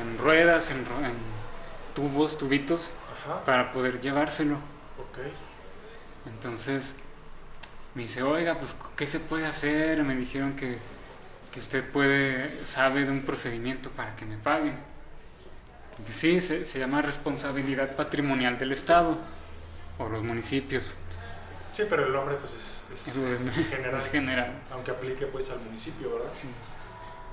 en 0.00 0.18
ruedas, 0.18 0.70
en, 0.70 0.84
tubos, 1.94 2.38
tubitos, 2.38 2.92
Ajá. 3.26 3.44
para 3.44 3.70
poder 3.70 4.00
llevárselo. 4.00 4.56
Entonces 6.28 6.96
me 7.94 8.02
dice, 8.02 8.22
oiga, 8.22 8.58
pues 8.58 8.76
¿qué 8.96 9.06
se 9.06 9.20
puede 9.20 9.46
hacer? 9.46 10.02
Me 10.04 10.14
dijeron 10.14 10.54
que, 10.54 10.78
que 11.52 11.60
usted 11.60 11.84
puede, 11.90 12.64
sabe 12.64 13.04
de 13.04 13.10
un 13.10 13.22
procedimiento 13.22 13.90
para 13.90 14.14
que 14.16 14.24
me 14.24 14.36
paguen. 14.36 14.76
Dije, 15.98 16.12
sí, 16.12 16.40
se, 16.40 16.64
se 16.64 16.78
llama 16.78 17.02
responsabilidad 17.02 17.96
patrimonial 17.96 18.58
del 18.58 18.72
Estado 18.72 19.18
o 19.98 20.08
los 20.08 20.22
municipios. 20.22 20.92
Sí, 21.72 21.84
pero 21.88 22.06
el 22.06 22.12
nombre 22.12 22.36
pues 22.36 22.54
es, 22.54 22.84
es 22.92 23.16
es, 23.16 23.68
general, 23.68 24.00
es 24.00 24.08
general. 24.08 24.62
aunque 24.72 24.90
aplique 24.90 25.26
pues 25.26 25.50
al 25.50 25.60
municipio, 25.60 26.14
¿verdad? 26.14 26.30
Sí. 26.32 26.48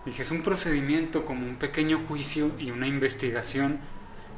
Dije, 0.06 0.22
es 0.22 0.32
un 0.32 0.44
procedimiento 0.44 1.26
como 1.26 1.48
un 1.48 1.56
pequeño 1.56 2.00
juicio 2.08 2.52
y 2.60 2.70
una 2.70 2.86
investigación 2.86 3.80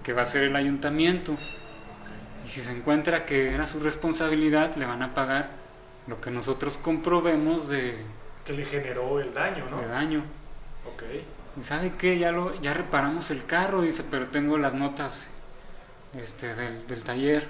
que 0.03 0.13
va 0.13 0.21
a 0.21 0.23
hacer 0.23 0.43
el 0.43 0.55
ayuntamiento. 0.55 1.37
Y 2.47 2.49
si 2.49 2.61
se 2.61 2.71
encuentra 2.71 3.25
que 3.25 3.53
era 3.53 3.67
su 3.67 3.81
responsabilidad, 3.81 4.73
le 4.75 4.85
van 4.85 5.03
a 5.03 5.13
pagar 5.13 5.49
lo 6.07 6.21
que 6.21 6.31
nosotros 6.31 6.77
comprobemos 6.77 7.67
de, 7.67 7.97
Que 8.45 8.53
le 8.53 8.63
generó 8.63 9.19
el 9.19 9.33
daño, 9.33 9.65
¿no? 9.69 9.81
de 9.81 9.87
daño. 9.87 10.23
Ok. 10.85 11.03
Y 11.57 11.61
sabe 11.61 11.95
qué, 11.97 12.17
ya 12.17 12.31
lo, 12.31 12.55
ya 12.61 12.73
reparamos 12.73 13.31
el 13.31 13.45
carro, 13.45 13.81
dice, 13.81 14.05
pero 14.09 14.27
tengo 14.27 14.57
las 14.57 14.73
notas 14.73 15.29
este, 16.17 16.55
del, 16.55 16.87
del 16.87 17.03
taller. 17.03 17.45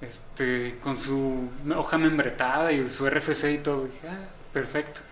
Este, 0.00 0.76
con 0.82 0.96
su 0.96 1.48
hoja 1.76 1.96
membretada 1.96 2.72
y 2.72 2.88
su 2.88 3.08
RFC 3.08 3.44
y 3.52 3.58
todo. 3.58 3.84
Dije, 3.84 4.08
ah, 4.08 4.26
perfecto, 4.52 5.02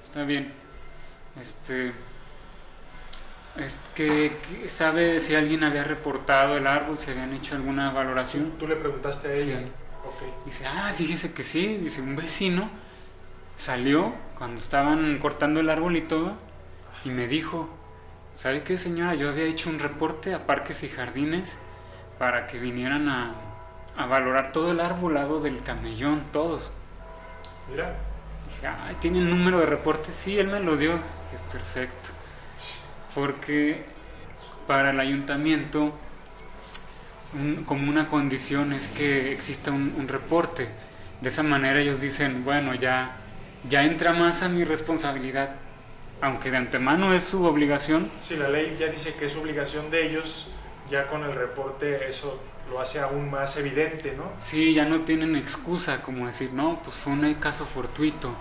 está 0.00 0.22
bien. 0.22 0.52
Este, 1.40 1.92
es 3.56 3.78
que, 3.94 4.38
que 4.42 4.68
sabe 4.68 5.20
si 5.20 5.34
alguien 5.34 5.64
había 5.64 5.84
reportado 5.84 6.56
el 6.56 6.66
árbol, 6.66 6.98
si 6.98 7.10
habían 7.10 7.32
hecho 7.34 7.54
alguna 7.56 7.90
valoración. 7.90 8.52
Tú 8.58 8.66
le 8.68 8.76
preguntaste 8.76 9.32
a 9.32 9.36
Sí. 9.36 9.50
ella. 9.52 9.60
Ok. 10.04 10.22
Dice, 10.46 10.66
ah, 10.66 10.92
fíjese 10.94 11.32
que 11.32 11.44
sí, 11.44 11.76
dice, 11.78 12.00
un 12.02 12.16
vecino 12.16 12.70
salió 13.56 14.14
cuando 14.36 14.60
estaban 14.60 15.18
cortando 15.18 15.60
el 15.60 15.70
árbol 15.70 15.96
y 15.96 16.02
todo 16.02 16.34
y 17.04 17.10
me 17.10 17.26
dijo, 17.28 17.68
¿sabe 18.34 18.62
qué 18.62 18.78
señora? 18.78 19.14
Yo 19.14 19.28
había 19.30 19.44
hecho 19.44 19.70
un 19.70 19.78
reporte 19.78 20.34
a 20.34 20.46
parques 20.46 20.82
y 20.84 20.88
jardines 20.88 21.58
para 22.18 22.46
que 22.46 22.58
vinieran 22.58 23.08
a, 23.08 23.34
a 23.96 24.06
valorar 24.06 24.52
todo 24.52 24.70
el 24.72 24.80
arbolado 24.80 25.40
del 25.40 25.62
camellón, 25.62 26.24
todos. 26.32 26.72
Mira. 27.68 27.94
Dije, 28.48 28.66
ay, 28.66 28.96
¿tiene 29.00 29.18
el 29.20 29.30
número 29.30 29.58
de 29.60 29.66
reporte? 29.66 30.12
Sí, 30.12 30.38
él 30.38 30.48
me 30.48 30.60
lo 30.60 30.76
dio. 30.76 30.92
Dije, 30.92 31.38
perfecto. 31.52 32.10
Porque 33.14 33.82
para 34.66 34.90
el 34.90 35.00
ayuntamiento, 35.00 35.92
un- 37.34 37.64
como 37.64 37.88
una 37.90 38.06
condición 38.06 38.72
es 38.72 38.88
que 38.88 39.32
exista 39.32 39.70
un, 39.70 39.94
un 39.98 40.08
reporte. 40.08 40.68
De 41.20 41.28
esa 41.28 41.42
manera 41.42 41.80
ellos 41.80 42.00
dicen, 42.00 42.44
bueno, 42.44 42.74
ya, 42.74 43.16
ya 43.68 43.84
entra 43.84 44.12
más 44.12 44.42
a 44.42 44.48
mi 44.48 44.64
responsabilidad. 44.64 45.56
Aunque 46.20 46.50
de 46.50 46.56
antemano 46.56 47.12
es 47.14 47.22
su 47.24 47.44
obligación, 47.44 48.10
Sí, 48.20 48.36
la 48.36 48.48
ley 48.48 48.76
ya 48.78 48.86
dice 48.86 49.14
que 49.14 49.26
es 49.26 49.36
obligación 49.36 49.90
de 49.90 50.06
ellos, 50.08 50.48
ya 50.90 51.06
con 51.06 51.22
el 51.22 51.32
reporte 51.32 52.08
eso 52.08 52.40
lo 52.70 52.80
hace 52.80 52.98
aún 53.00 53.30
más 53.30 53.56
evidente, 53.56 54.14
¿no? 54.16 54.24
sí, 54.40 54.74
ya 54.74 54.84
no 54.84 55.00
tienen 55.02 55.36
excusa 55.36 56.02
como 56.02 56.26
decir, 56.26 56.52
no, 56.52 56.80
pues 56.82 56.96
fue 56.96 57.12
un 57.14 57.34
caso 57.34 57.64
fortuito 57.64 58.34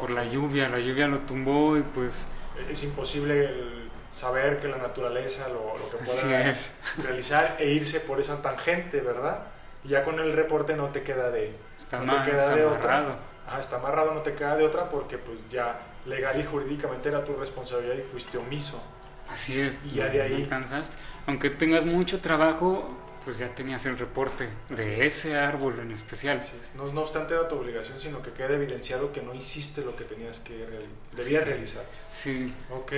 por 0.00 0.10
la 0.10 0.24
lluvia, 0.24 0.68
la 0.68 0.80
lluvia 0.80 1.06
lo 1.08 1.18
tumbó 1.20 1.76
y 1.76 1.82
pues 1.82 2.26
Es 2.70 2.82
imposible 2.82 3.44
el 3.44 3.79
saber 4.12 4.58
que 4.60 4.68
la 4.68 4.76
naturaleza 4.78 5.48
lo, 5.48 5.76
lo 5.78 5.90
que 5.90 5.96
pueda 5.98 6.54
realizar 7.02 7.56
e 7.58 7.70
irse 7.70 8.00
por 8.00 8.20
esa 8.20 8.42
tangente, 8.42 9.00
¿verdad? 9.00 9.46
Y 9.84 9.88
ya 9.90 10.04
con 10.04 10.18
el 10.18 10.32
reporte 10.32 10.74
no 10.76 10.88
te 10.88 11.02
queda 11.02 11.30
de... 11.30 11.54
Está 11.76 12.00
No 12.00 12.22
te 12.22 12.30
queda 12.32 12.54
de 12.54 12.64
otra. 12.64 12.96
amarrado. 12.96 13.16
Está 13.60 13.76
amarrado, 13.76 14.14
no 14.14 14.20
te 14.22 14.34
queda 14.34 14.56
de 14.56 14.64
otra 14.64 14.88
porque 14.90 15.18
pues 15.18 15.40
ya 15.48 15.80
legal 16.06 16.38
y 16.40 16.44
jurídicamente 16.44 17.08
era 17.08 17.24
tu 17.24 17.34
responsabilidad 17.36 17.94
y 17.96 18.02
fuiste 18.02 18.38
omiso. 18.38 18.82
Así 19.28 19.60
es. 19.60 19.78
Y 19.86 19.96
ya 19.96 20.06
de 20.08 20.22
ahí- 20.22 20.42
alcanzaste. 20.44 20.96
Aunque 21.26 21.50
tengas 21.50 21.84
mucho 21.84 22.20
trabajo, 22.20 22.96
pues 23.24 23.38
ya 23.38 23.48
tenías 23.54 23.84
el 23.86 23.96
reporte 23.98 24.48
de 24.70 25.00
es. 25.06 25.18
ese 25.18 25.36
árbol 25.38 25.78
en 25.80 25.92
especial. 25.92 26.38
Así 26.38 26.56
es. 26.62 26.74
No, 26.74 26.92
no 26.92 27.02
obstante 27.02 27.34
era 27.34 27.46
tu 27.48 27.56
obligación, 27.56 27.98
sino 27.98 28.22
que 28.22 28.32
queda 28.32 28.54
evidenciado 28.54 29.12
que 29.12 29.22
no 29.22 29.34
hiciste 29.34 29.82
lo 29.82 29.94
que 29.96 30.04
tenías 30.04 30.40
que 30.40 30.66
reali- 30.66 31.16
debías 31.16 31.42
Sí. 31.44 31.48
realizar. 31.50 31.84
Sí, 32.10 32.54
Ok, 32.70 32.92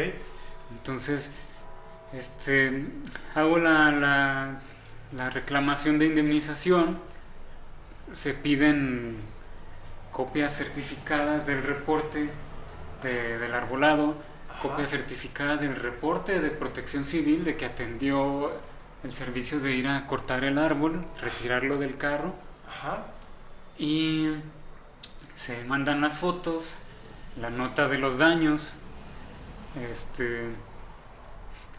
entonces, 0.78 1.30
este, 2.12 2.86
hago 3.34 3.58
la, 3.58 3.90
la, 3.90 4.60
la 5.16 5.30
reclamación 5.30 5.98
de 5.98 6.06
indemnización. 6.06 6.98
Se 8.12 8.34
piden 8.34 9.16
copias 10.10 10.54
certificadas 10.56 11.46
del 11.46 11.62
reporte 11.62 12.30
de- 13.02 13.38
del 13.38 13.54
arbolado, 13.54 14.16
Ajá. 14.50 14.60
copia 14.62 14.86
certificada 14.86 15.56
del 15.56 15.74
reporte 15.76 16.40
de 16.40 16.50
protección 16.50 17.04
civil 17.04 17.44
de 17.44 17.56
que 17.56 17.64
atendió 17.64 18.52
el 19.02 19.12
servicio 19.12 19.58
de 19.60 19.72
ir 19.72 19.88
a 19.88 20.06
cortar 20.06 20.44
el 20.44 20.58
árbol, 20.58 21.04
retirarlo 21.20 21.78
del 21.78 21.96
carro. 21.96 22.34
Ajá. 22.68 23.06
y 23.78 24.28
se 25.34 25.64
mandan 25.64 26.00
las 26.02 26.18
fotos, 26.18 26.76
la 27.40 27.48
nota 27.50 27.88
de 27.88 27.98
los 27.98 28.18
daños, 28.18 28.74
este, 29.90 30.46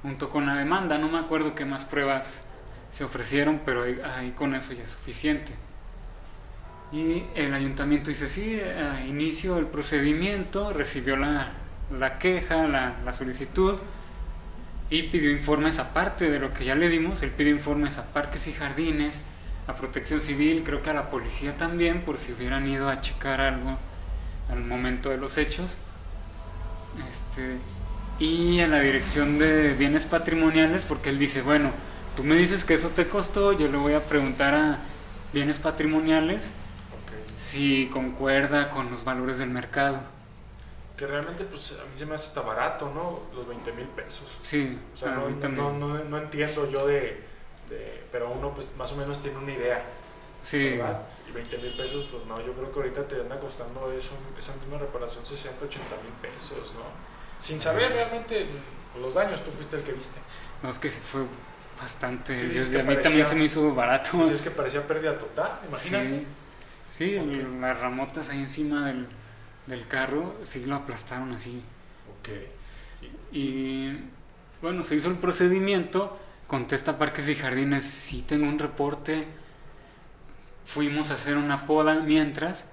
junto 0.01 0.29
con 0.29 0.45
la 0.45 0.55
demanda. 0.55 0.97
No 0.97 1.09
me 1.09 1.19
acuerdo 1.19 1.55
qué 1.55 1.65
más 1.65 1.85
pruebas 1.85 2.43
se 2.91 3.03
ofrecieron, 3.03 3.61
pero 3.65 3.83
ahí, 3.83 4.31
con 4.31 4.55
eso 4.55 4.73
ya 4.73 4.83
es 4.83 4.91
suficiente. 4.91 5.53
Y 6.91 7.23
el 7.35 7.53
ayuntamiento 7.53 8.09
dice, 8.09 8.27
sí, 8.27 8.61
inicio 9.07 9.57
el 9.57 9.65
procedimiento, 9.65 10.73
recibió 10.73 11.17
la, 11.17 11.53
la 11.97 12.19
queja, 12.19 12.67
la, 12.67 12.97
la 13.03 13.13
solicitud 13.13 13.79
y 14.89 15.03
pidió 15.03 15.31
informes 15.31 15.79
aparte 15.79 16.29
de 16.29 16.39
lo 16.39 16.53
que 16.53 16.65
ya 16.65 16.75
le 16.75 16.89
dimos. 16.89 17.23
Él 17.23 17.31
pidió 17.31 17.51
informes 17.51 17.97
a 17.97 18.13
parques 18.13 18.47
y 18.47 18.53
jardines, 18.53 19.21
a 19.65 19.73
protección 19.73 20.19
civil, 20.19 20.63
creo 20.63 20.83
que 20.83 20.91
a 20.91 20.93
la 20.93 21.09
policía 21.09 21.57
también, 21.57 22.01
por 22.01 22.19
si 22.19 22.33
hubieran 22.33 22.67
ido 22.67 22.89
a 22.89 23.01
checar 23.01 23.41
algo 23.41 23.79
al 24.51 24.63
momento 24.63 25.09
de 25.09 25.17
los 25.17 25.39
hechos. 25.39 25.77
Este, 27.09 27.57
y 28.19 28.61
a 28.61 28.67
la 28.67 28.79
dirección 28.79 29.39
de 29.39 29.73
bienes 29.73 30.05
patrimoniales, 30.05 30.85
porque 30.85 31.09
él 31.09 31.19
dice, 31.19 31.41
bueno, 31.41 31.71
tú 32.15 32.23
me 32.23 32.35
dices 32.35 32.63
que 32.63 32.73
eso 32.75 32.89
te 32.89 33.07
costó, 33.07 33.53
yo 33.53 33.67
le 33.67 33.77
voy 33.77 33.93
a 33.93 34.05
preguntar 34.05 34.53
a 34.53 34.79
bienes 35.33 35.59
patrimoniales 35.59 36.51
Ok. 37.03 37.35
si 37.35 37.89
concuerda 37.91 38.69
con 38.69 38.91
los 38.91 39.03
valores 39.03 39.39
del 39.39 39.49
mercado. 39.49 39.99
Que 40.95 41.07
realmente 41.07 41.43
pues 41.45 41.71
a 41.81 41.83
mí 41.85 41.89
se 41.95 42.05
me 42.05 42.13
hace 42.15 42.27
hasta 42.27 42.41
barato, 42.41 42.91
¿no? 42.93 43.21
Los 43.35 43.47
20 43.47 43.71
mil 43.73 43.87
pesos. 43.87 44.35
Sí, 44.39 44.77
O 44.93 44.97
sea, 44.97 45.11
no, 45.11 45.27
no, 45.49 45.71
no- 45.73 46.03
no 46.03 46.17
entiendo 46.19 46.69
yo 46.69 46.85
de, 46.85 47.23
de- 47.67 48.03
Pero 48.11 48.29
uno 48.29 48.53
pues 48.53 48.77
más 48.77 48.91
o 48.91 48.95
menos 48.95 49.19
tiene 49.19 49.37
una 49.39 49.51
idea, 49.53 49.83
Sí, 50.39 50.77
¿verdad? 50.77 51.01
Y 51.27 51.31
20 51.31 51.57
mil 51.57 51.71
pesos, 51.71 52.05
pues 52.11 52.25
no, 52.27 52.37
yo 52.45 52.53
creo 52.53 52.71
que 52.71 52.79
ahorita 52.79 53.07
te 53.07 53.19
anda 53.21 53.39
costando 53.39 53.91
eso, 53.91 54.11
esa 54.37 54.53
misma 54.57 54.77
reparación 54.77 55.25
60, 55.25 55.65
80 55.65 55.95
mil 56.03 56.11
pesos, 56.21 56.73
¿no? 56.75 57.12
Sin 57.39 57.59
saber 57.59 57.91
realmente 57.91 58.47
los 58.99 59.13
daños, 59.15 59.43
tú 59.43 59.51
fuiste 59.51 59.77
el 59.77 59.83
que 59.83 59.91
viste. 59.93 60.19
no 60.61 60.69
es 60.69 60.79
que 60.79 60.89
fue 60.89 61.21
bastante. 61.81 62.37
Sí, 62.37 62.53
yo- 62.55 62.61
es 62.61 62.69
que 62.69 62.79
a 62.79 62.83
mí 62.83 62.95
también 63.01 63.25
se 63.25 63.35
me 63.35 63.43
hizo 63.45 63.73
barato. 63.75 64.11
Pues 64.13 64.29
es 64.31 64.41
que 64.41 64.51
parecía 64.51 64.85
pérdida 64.87 65.17
total, 65.19 65.59
imagínate. 65.67 66.23
Sí, 66.85 67.17
sí, 67.17 67.45
las 67.59 67.79
ramotas 67.79 68.29
ahí 68.29 68.39
encima 68.39 68.85
del, 68.87 69.07
del 69.67 69.87
carro 69.87 70.35
sí 70.43 70.65
lo 70.65 70.75
aplastaron 70.75 71.31
así. 71.33 71.61
Ok. 72.19 72.29
Y 73.33 73.97
bueno, 74.61 74.83
se 74.83 74.95
hizo 74.95 75.09
el 75.09 75.17
procedimiento, 75.17 76.17
contesta 76.47 76.97
Parques 76.97 77.27
y 77.29 77.35
Jardines, 77.35 77.83
sí 77.83 78.21
tengo 78.21 78.47
un 78.47 78.59
reporte, 78.59 79.27
fuimos 80.65 81.11
a 81.11 81.15
hacer 81.15 81.35
una 81.37 81.65
poda 81.65 81.95
mientras, 81.95 82.69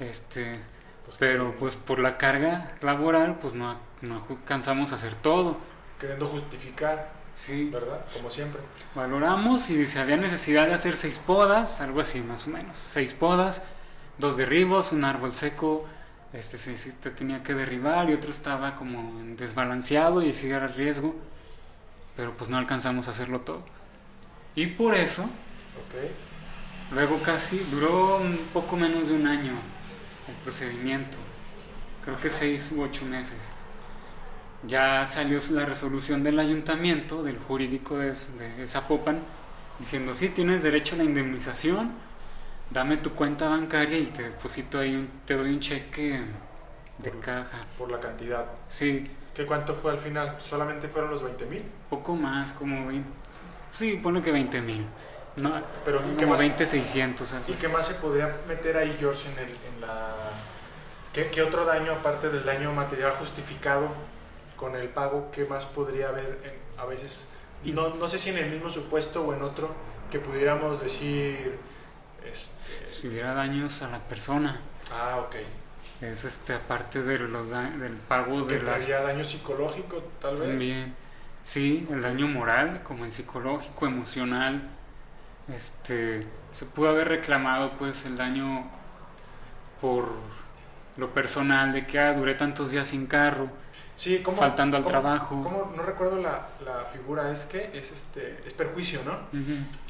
este, 0.00 0.58
Pues 1.04 1.16
pero 1.18 1.52
que- 1.52 1.58
pues 1.58 1.76
por 1.76 1.98
la 1.98 2.18
carga 2.18 2.72
laboral 2.82 3.38
pues 3.38 3.54
no, 3.54 3.78
no 4.02 4.24
alcanzamos 4.28 4.92
a 4.92 4.96
hacer 4.96 5.14
todo. 5.16 5.58
Queriendo 5.98 6.26
justificar, 6.26 7.12
Sí, 7.34 7.70
¿verdad? 7.70 8.04
Como 8.12 8.28
siempre. 8.30 8.60
valoramos 8.94 9.70
y 9.70 9.86
si 9.86 9.98
había 9.98 10.16
necesidad 10.18 10.66
de 10.66 10.74
hacer 10.74 10.96
seis 10.96 11.18
podas, 11.18 11.80
algo 11.80 12.00
así 12.00 12.20
más 12.20 12.46
o 12.46 12.50
menos, 12.50 12.76
seis 12.76 13.14
podas, 13.14 13.62
dos 14.18 14.36
derribos, 14.36 14.92
un 14.92 15.04
árbol 15.04 15.32
seco, 15.32 15.86
este 16.32 16.58
se, 16.58 16.76
se 16.78 16.92
te 16.92 17.10
tenía 17.10 17.42
que 17.42 17.54
derribar 17.54 18.10
y 18.10 18.14
otro 18.14 18.30
estaba 18.30 18.76
como 18.76 19.22
desbalanceado 19.36 20.22
y 20.22 20.32
sí 20.32 20.50
era 20.50 20.66
riesgo, 20.68 21.14
pero 22.16 22.36
pues 22.36 22.50
no 22.50 22.58
alcanzamos 22.58 23.08
a 23.08 23.10
hacerlo 23.12 23.40
todo. 23.40 23.64
Y 24.54 24.66
por 24.68 24.94
eso, 24.94 25.22
Ok. 25.24 25.94
luego 26.90 27.22
casi 27.22 27.58
duró 27.70 28.18
un 28.18 28.38
poco 28.52 28.76
menos 28.76 29.08
de 29.08 29.14
un 29.14 29.26
año 29.26 29.52
el 30.28 30.34
procedimiento, 30.36 31.18
creo 32.04 32.20
que 32.20 32.30
seis 32.30 32.70
u 32.72 32.82
ocho 32.82 33.04
meses. 33.06 33.52
Ya 34.64 35.06
salió 35.06 35.40
la 35.50 35.64
resolución 35.66 36.22
del 36.22 36.38
ayuntamiento, 36.38 37.22
del 37.22 37.38
jurídico 37.38 37.98
de, 37.98 38.14
de 38.56 38.66
Zapopan, 38.66 39.18
diciendo, 39.78 40.14
sí, 40.14 40.28
tienes 40.28 40.62
derecho 40.62 40.94
a 40.94 40.98
la 40.98 41.04
indemnización, 41.04 41.90
dame 42.70 42.96
tu 42.98 43.10
cuenta 43.10 43.48
bancaria 43.48 43.98
y 43.98 44.06
te 44.06 44.22
deposito 44.24 44.78
ahí, 44.78 44.94
un- 44.94 45.10
te 45.26 45.34
doy 45.36 45.50
un 45.50 45.60
cheque 45.60 46.20
de 46.98 47.10
Por- 47.10 47.20
caja. 47.20 47.58
Por 47.76 47.90
la 47.90 47.98
cantidad. 47.98 48.46
Sí, 48.68 49.10
¿Qué 49.34 49.46
cuánto 49.46 49.74
fue 49.74 49.92
al 49.92 49.98
final? 49.98 50.36
¿Solamente 50.38 50.88
fueron 50.88 51.10
los 51.10 51.22
20 51.22 51.46
mil? 51.46 51.64
poco 51.90 52.14
más, 52.14 52.52
como 52.52 52.86
20, 52.86 53.08
sí, 53.72 53.98
ponle 54.02 54.22
que 54.22 54.30
20 54.30 54.60
mil. 54.60 54.86
No, 55.36 55.60
Pero 55.86 56.00
¿y 56.06 56.10
qué 56.10 56.16
como 56.24 56.32
más? 56.32 56.40
20, 56.40 56.66
600. 56.66 57.32
algo 57.32 57.46
¿Y 57.48 57.54
qué 57.54 57.66
más 57.68 57.86
se 57.86 57.94
podría 57.94 58.30
meter 58.46 58.76
ahí, 58.76 58.94
George, 59.00 59.26
en, 59.32 59.38
el, 59.38 59.48
en 59.48 59.80
la... 59.80 60.10
¿Qué, 61.14 61.28
qué 61.30 61.42
otro 61.42 61.64
daño, 61.64 61.92
aparte 61.92 62.28
del 62.28 62.44
daño 62.44 62.72
material 62.72 63.12
justificado 63.12 63.88
con 64.62 64.76
el 64.76 64.88
pago, 64.90 65.28
qué 65.32 65.44
más 65.44 65.66
podría 65.66 66.10
haber 66.10 66.38
en- 66.44 66.80
a 66.80 66.84
veces? 66.84 67.30
No, 67.64 67.90
no 67.96 68.06
sé 68.06 68.16
si 68.16 68.30
en 68.30 68.38
el 68.38 68.48
mismo 68.48 68.70
supuesto 68.70 69.24
o 69.24 69.34
en 69.34 69.42
otro, 69.42 69.74
que 70.08 70.20
pudiéramos 70.20 70.80
decir... 70.80 71.58
Este, 72.24 72.88
Si 72.88 73.08
hubiera 73.08 73.34
daños 73.34 73.82
a 73.82 73.88
la 73.88 73.98
persona, 73.98 74.60
ah, 74.92 75.18
ok. 75.26 75.34
es 76.00 76.24
este 76.24 76.54
aparte 76.54 77.02
de 77.02 77.18
los 77.18 77.50
del 77.50 77.96
pago 78.06 78.42
de 78.42 78.62
las 78.62 78.86
daño 78.88 79.24
psicológico, 79.24 79.96
tal 80.20 80.36
vez. 80.36 80.48
También. 80.50 80.94
Sí, 81.42 81.88
el 81.90 82.00
daño 82.00 82.28
moral, 82.28 82.84
como 82.84 83.04
el 83.04 83.10
psicológico, 83.10 83.86
emocional. 83.86 84.62
Este, 85.48 86.24
se 86.52 86.66
pudo 86.66 86.90
haber 86.90 87.08
reclamado 87.08 87.72
pues 87.78 88.06
el 88.06 88.16
daño 88.16 88.70
por 89.80 90.08
lo 90.96 91.10
personal 91.14 91.72
de 91.72 91.86
que 91.86 91.98
ah, 91.98 92.12
duré 92.14 92.34
tantos 92.34 92.70
días 92.70 92.88
sin 92.88 93.06
carro, 93.06 93.48
Sí, 93.94 94.20
¿cómo, 94.22 94.36
faltando 94.38 94.76
al 94.76 94.82
cómo- 94.82 94.90
trabajo. 94.90 95.42
cómo? 95.42 95.72
no 95.76 95.82
recuerdo 95.82 96.16
la, 96.16 96.48
la 96.64 96.80
figura, 96.92 97.30
es 97.30 97.44
que 97.44 97.70
es 97.78 97.92
este 97.92 98.40
es 98.44 98.52
perjuicio, 98.54 99.00
¿no? 99.04 99.12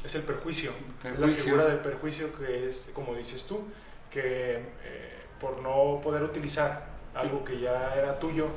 Es 0.05 0.13
el 0.15 0.21
perjuicio. 0.23 0.71
Es 1.03 1.19
la 1.19 1.27
figura 1.29 1.65
del 1.65 1.77
perjuicio 1.79 2.33
que 2.37 2.69
es, 2.69 2.89
como 2.93 3.15
dices 3.15 3.45
tú, 3.47 3.63
que 4.11 4.55
eh, 4.83 5.19
por 5.39 5.61
no 5.61 5.99
poder 6.01 6.21
utilizar 6.23 6.85
algo 7.15 7.43
que 7.43 7.59
ya 7.59 7.93
era 7.95 8.19
tuyo, 8.19 8.47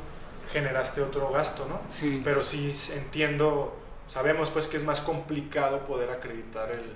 generaste 0.53 1.01
otro 1.01 1.31
gasto, 1.31 1.67
¿no? 1.69 1.81
Sí, 1.89 2.21
Pero 2.25 2.43
sí 2.45 2.75
entiendo, 2.95 3.77
sabemos 4.09 4.51
pues 4.51 4.67
que 4.67 4.77
es 4.77 4.85
más 4.85 5.01
complicado 5.01 5.81
poder 5.87 6.11
acreditar 6.11 6.71
el, 6.71 6.93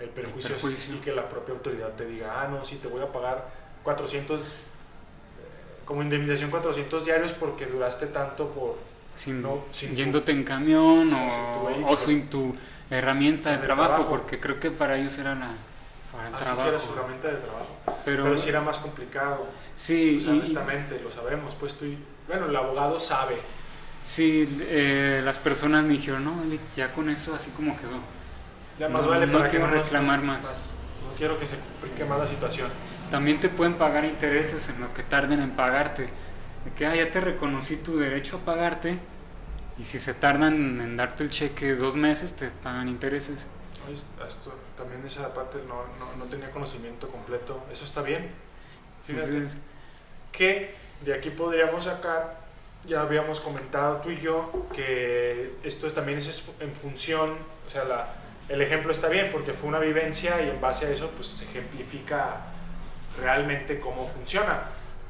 el 0.00 0.08
perjuicio, 0.10 0.54
El 0.56 0.60
perjuicio. 0.60 0.94
y 0.96 0.98
que 0.98 1.12
la 1.12 1.28
propia 1.28 1.54
autoridad 1.54 1.90
te 1.92 2.04
diga, 2.04 2.42
ah, 2.42 2.48
no, 2.48 2.64
sí, 2.64 2.76
te 2.76 2.88
voy 2.88 3.00
a 3.02 3.10
pagar 3.10 3.48
400, 3.84 4.40
eh, 4.40 4.44
como 5.92 6.02
indemnización 6.02 6.50
400 6.50 7.04
diarios 7.04 7.32
porque 7.34 7.66
duraste 7.66 8.06
tanto 8.06 8.48
por... 8.48 8.78
sin, 9.14 9.42
No, 9.42 9.58
sin 9.72 9.90
tu- 9.90 9.94
yéndote 9.96 10.32
en 10.32 10.42
camión 10.42 11.12
o, 11.12 11.28
sin 11.28 11.52
tu 11.52 11.66
vehículo. 11.66 11.86
o 11.92 11.96
sin 11.98 12.26
tu 12.30 12.56
herramienta 12.88 13.50
de 13.52 13.58
trabajo, 13.58 13.88
trabajo. 13.90 14.08
porque 14.10 14.40
creo 14.40 14.58
que 14.58 14.70
para 14.70 14.96
ellos 14.96 15.18
era 15.18 15.34
la 15.34 15.50
para 16.10 16.28
el 16.28 16.34
Así 16.34 16.44
sí 16.44 16.50
trabajo. 16.50 16.68
era 16.70 16.78
su 16.78 16.92
herramienta 16.94 17.28
de 17.28 17.34
trabajo. 17.34 17.76
pero, 18.06 18.24
Pero 18.24 18.38
sí 18.38 18.48
era 18.48 18.62
más 18.62 18.78
complicado, 18.78 19.46
sí, 19.76 20.18
y- 20.24 20.28
honestamente, 20.30 20.98
lo 21.04 21.10
sabemos. 21.10 21.54
Pues 21.60 21.74
tú, 21.76 21.84
bueno, 22.26 22.46
el 22.46 22.56
abogado 22.56 22.98
sabe. 22.98 23.36
sí, 24.02 24.48
eh, 24.70 25.20
las 25.22 25.36
personas 25.36 25.84
me 25.84 25.92
dijeron, 25.92 26.24
no, 26.24 26.36
ya 26.74 26.90
con 26.94 27.10
eso 27.10 27.34
así 27.34 27.50
como 27.50 27.76
quedó. 27.76 28.00
Ya 28.78 28.88
más 28.88 29.04
No, 29.04 29.10
vale 29.10 29.26
no 29.26 29.36
para 29.40 29.50
quiero 29.50 29.66
reclamar 29.66 30.22
más. 30.22 30.70
No 31.06 31.14
quiero 31.18 31.38
que 31.38 31.46
se 31.46 31.56
complique 31.58 32.06
más 32.06 32.18
la 32.18 32.26
situación. 32.26 32.68
También 33.12 33.38
te 33.40 33.50
pueden 33.50 33.74
pagar 33.74 34.06
intereses 34.06 34.70
en 34.70 34.80
lo 34.80 34.94
que 34.94 35.02
tarden 35.02 35.40
en 35.42 35.50
pagarte. 35.50 36.04
De 36.64 36.70
que 36.74 36.86
ah, 36.86 36.96
ya 36.96 37.10
te 37.10 37.20
reconocí 37.20 37.76
tu 37.76 37.98
derecho 37.98 38.38
a 38.38 38.40
pagarte 38.40 38.98
y 39.78 39.84
si 39.84 39.98
se 39.98 40.14
tardan 40.14 40.80
en 40.80 40.96
darte 40.96 41.22
el 41.22 41.28
cheque 41.28 41.74
dos 41.74 41.94
meses, 41.94 42.34
te 42.34 42.48
pagan 42.50 42.88
intereses. 42.88 43.46
Oye, 43.86 43.98
Esto, 44.26 44.54
también 44.78 45.04
esa 45.06 45.34
parte 45.34 45.58
no, 45.68 45.84
no, 45.98 46.16
no 46.16 46.24
tenía 46.30 46.50
conocimiento 46.50 47.06
completo. 47.08 47.62
Eso 47.70 47.84
está 47.84 48.00
bien. 48.00 48.30
Fíjate 49.04 49.42
que 50.32 50.74
de 51.04 51.12
aquí 51.12 51.28
podríamos 51.28 51.84
sacar, 51.84 52.38
ya 52.86 53.02
habíamos 53.02 53.40
comentado 53.40 53.98
tú 53.98 54.08
y 54.08 54.16
yo, 54.16 54.68
que 54.74 55.54
esto 55.64 55.86
es- 55.86 55.92
también 55.94 56.16
es 56.16 56.44
en 56.60 56.72
función, 56.72 57.36
o 57.66 57.70
sea, 57.70 57.84
la, 57.84 58.08
el 58.48 58.62
ejemplo 58.62 58.90
está 58.90 59.08
bien 59.08 59.28
porque 59.30 59.52
fue 59.52 59.68
una 59.68 59.80
vivencia 59.80 60.40
y 60.40 60.48
en 60.48 60.60
base 60.62 60.86
a 60.86 60.90
eso 60.90 61.10
pues 61.14 61.28
se 61.28 61.44
ejemplifica 61.44 62.46
realmente 63.18 63.78
cómo 63.80 64.08
funciona. 64.08 64.62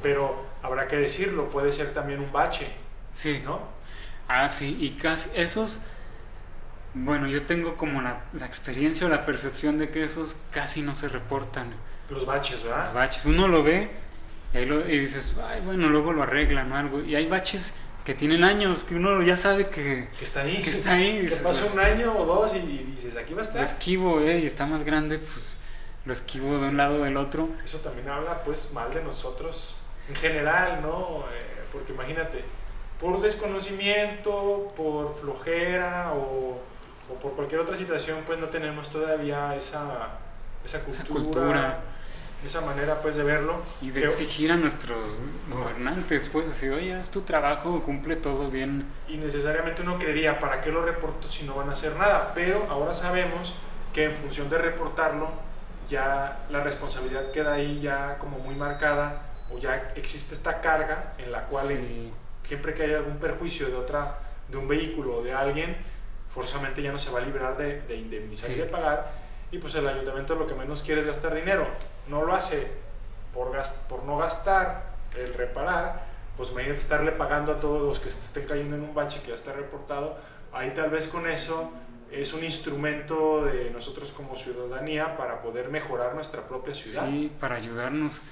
Pero 0.02 0.44
habrá 0.62 0.88
que 0.88 0.96
decirlo, 0.96 1.48
puede 1.50 1.72
ser 1.72 1.92
también 1.94 2.20
un 2.20 2.32
bache, 2.32 2.66
sí, 3.12 3.40
¿no? 3.44 3.60
Ah, 4.28 4.48
sí, 4.48 4.76
y 4.80 4.90
casi 4.92 5.30
esos, 5.34 5.80
bueno, 6.94 7.26
yo 7.28 7.44
tengo 7.46 7.76
como 7.76 8.02
la, 8.02 8.24
la 8.32 8.46
experiencia 8.46 9.06
o 9.06 9.10
la 9.10 9.24
percepción 9.24 9.78
de 9.78 9.90
que 9.90 10.04
esos 10.04 10.36
casi 10.50 10.82
no 10.82 10.94
se 10.94 11.08
reportan. 11.08 11.72
Los 12.10 12.26
baches, 12.26 12.64
Los 12.64 12.64
¿verdad? 12.64 12.92
baches, 12.94 13.24
uno 13.26 13.48
lo 13.48 13.62
ve 13.62 13.90
y, 14.52 14.56
ahí 14.58 14.66
lo- 14.66 14.86
y 14.88 14.98
dices, 14.98 15.34
ay, 15.48 15.60
bueno, 15.62 15.88
luego 15.88 16.12
lo 16.12 16.22
arreglan 16.22 16.70
o 16.72 16.76
algo. 16.76 17.00
Y 17.02 17.14
hay 17.14 17.26
baches 17.26 17.74
que 18.04 18.14
tienen 18.14 18.42
años, 18.44 18.84
que 18.84 18.96
uno 18.96 19.22
ya 19.22 19.36
sabe 19.36 19.68
que, 19.68 20.08
Que 20.18 20.24
está 20.24 20.40
ahí. 20.42 20.60
que 20.62 20.70
está 20.70 20.92
ahí. 20.94 21.26
Que 21.26 21.36
pasa 21.36 21.72
un 21.72 21.78
año 21.80 22.12
o 22.16 22.26
dos 22.26 22.52
y, 22.54 22.58
y 22.58 22.94
dices, 22.96 23.16
aquí 23.16 23.32
va 23.32 23.40
a 23.40 23.44
lo 23.44 23.48
estar. 23.48 23.62
esquivo, 23.62 24.20
eh, 24.20 24.40
y 24.40 24.46
está 24.46 24.66
más 24.66 24.82
grande, 24.84 25.18
pues 25.18 25.56
lo 26.04 26.12
esquivo 26.12 26.56
de 26.58 26.68
un 26.68 26.76
lado 26.76 26.96
o 27.00 27.04
del 27.04 27.16
otro. 27.16 27.48
Eso 27.64 27.78
también 27.78 28.08
habla 28.08 28.42
pues 28.44 28.72
mal 28.72 28.92
de 28.92 29.02
nosotros 29.02 29.76
en 30.08 30.16
general, 30.16 30.80
¿no? 30.82 31.24
Eh, 31.38 31.38
porque 31.72 31.92
imagínate, 31.92 32.44
por 33.00 33.20
desconocimiento, 33.20 34.72
por 34.76 35.14
flojera 35.20 36.12
o, 36.12 36.58
o 37.10 37.14
por 37.20 37.32
cualquier 37.32 37.60
otra 37.60 37.76
situación, 37.76 38.18
pues 38.26 38.38
no 38.38 38.46
tenemos 38.48 38.90
todavía 38.90 39.54
esa, 39.56 40.08
esa 40.64 40.80
cultura, 40.80 41.02
Esa 41.04 41.12
cultura. 41.12 41.78
esa 42.44 42.60
manera 42.62 43.00
pues 43.00 43.16
de 43.16 43.22
verlo. 43.24 43.56
Y 43.80 43.90
de 43.90 44.00
que- 44.02 44.06
exigir 44.08 44.50
a 44.52 44.56
nuestros 44.56 45.18
gobernantes, 45.50 46.28
pues, 46.32 46.48
así, 46.50 46.68
oye, 46.68 46.98
es 46.98 47.10
tu 47.10 47.22
trabajo, 47.22 47.82
cumple 47.82 48.16
todo 48.16 48.50
bien. 48.50 48.86
y 49.08 49.16
necesariamente 49.16 49.82
uno 49.82 49.98
creería, 49.98 50.38
¿para 50.40 50.60
qué 50.60 50.70
lo 50.72 50.84
reporto 50.84 51.28
si 51.28 51.44
no 51.44 51.54
van 51.54 51.68
a 51.68 51.72
hacer 51.72 51.94
nada? 51.96 52.32
Pero 52.34 52.66
ahora 52.70 52.92
sabemos 52.94 53.54
que 53.92 54.04
en 54.04 54.16
función 54.16 54.48
de 54.50 54.58
reportarlo, 54.58 55.28
ya 55.92 56.46
la 56.50 56.60
responsabilidad 56.64 57.30
queda 57.30 57.52
ahí 57.54 57.80
ya 57.80 58.16
como 58.18 58.38
muy 58.38 58.54
marcada 58.56 59.22
o 59.52 59.58
ya 59.58 59.92
existe 59.94 60.34
esta 60.34 60.60
carga 60.60 61.12
en 61.18 61.30
la 61.30 61.44
cual 61.46 61.70
en- 61.70 62.12
siempre 62.42 62.74
que 62.74 62.82
haya 62.84 62.96
algún 62.96 63.18
perjuicio 63.18 63.68
de 63.68 63.76
otra 63.76 64.18
de 64.48 64.56
un 64.56 64.66
vehículo 64.66 65.18
o 65.18 65.22
de 65.22 65.32
alguien 65.32 65.76
forzosamente 66.34 66.82
ya 66.82 66.90
no 66.90 66.98
se 66.98 67.10
va 67.10 67.18
a 67.20 67.22
librar 67.22 67.56
de, 67.56 67.82
de 67.82 67.96
indemnizar 67.96 68.50
y 68.50 68.54
de 68.54 68.64
pagar. 68.64 69.12
Y 69.50 69.58
pues 69.58 69.74
el 69.74 69.86
ayuntamiento 69.86 70.34
lo 70.34 70.46
que 70.46 70.54
menos 70.54 70.82
quiere 70.82 71.02
es 71.02 71.06
gastar 71.06 71.34
dinero. 71.34 71.66
No 72.08 72.24
lo 72.24 72.34
hace 72.34 72.68
por, 73.34 73.52
gas- 73.52 73.82
por 73.88 74.02
no 74.04 74.16
gastar 74.18 74.82
el 75.16 75.34
reparar 75.34 76.10
pues 76.36 76.48
imagínate 76.50 76.78
estarle 76.80 77.12
pagando 77.12 77.52
a 77.52 77.60
todos 77.60 77.82
los 77.82 77.98
que 78.00 78.08
estén 78.08 78.46
cayendo 78.46 78.74
en 78.76 78.82
un 78.82 78.94
bache 78.94 79.20
que 79.20 79.28
ya 79.28 79.34
está 79.34 79.52
reportado. 79.52 80.16
Ahí 80.54 80.70
tal 80.70 80.88
vez 80.90 81.06
con 81.06 81.28
eso 81.28 81.70
es 82.12 82.32
un 82.34 82.44
instrumento 82.44 83.44
de 83.44 83.70
nosotros 83.70 84.12
como 84.12 84.36
ciudadanía 84.36 85.16
para 85.16 85.42
poder 85.42 85.68
mejorar 85.68 86.14
nuestra 86.14 86.46
propia 86.46 86.74
ciudad. 86.74 87.06
Sí, 87.08 87.30
para 87.40 87.56
ayudarnos. 87.56 88.22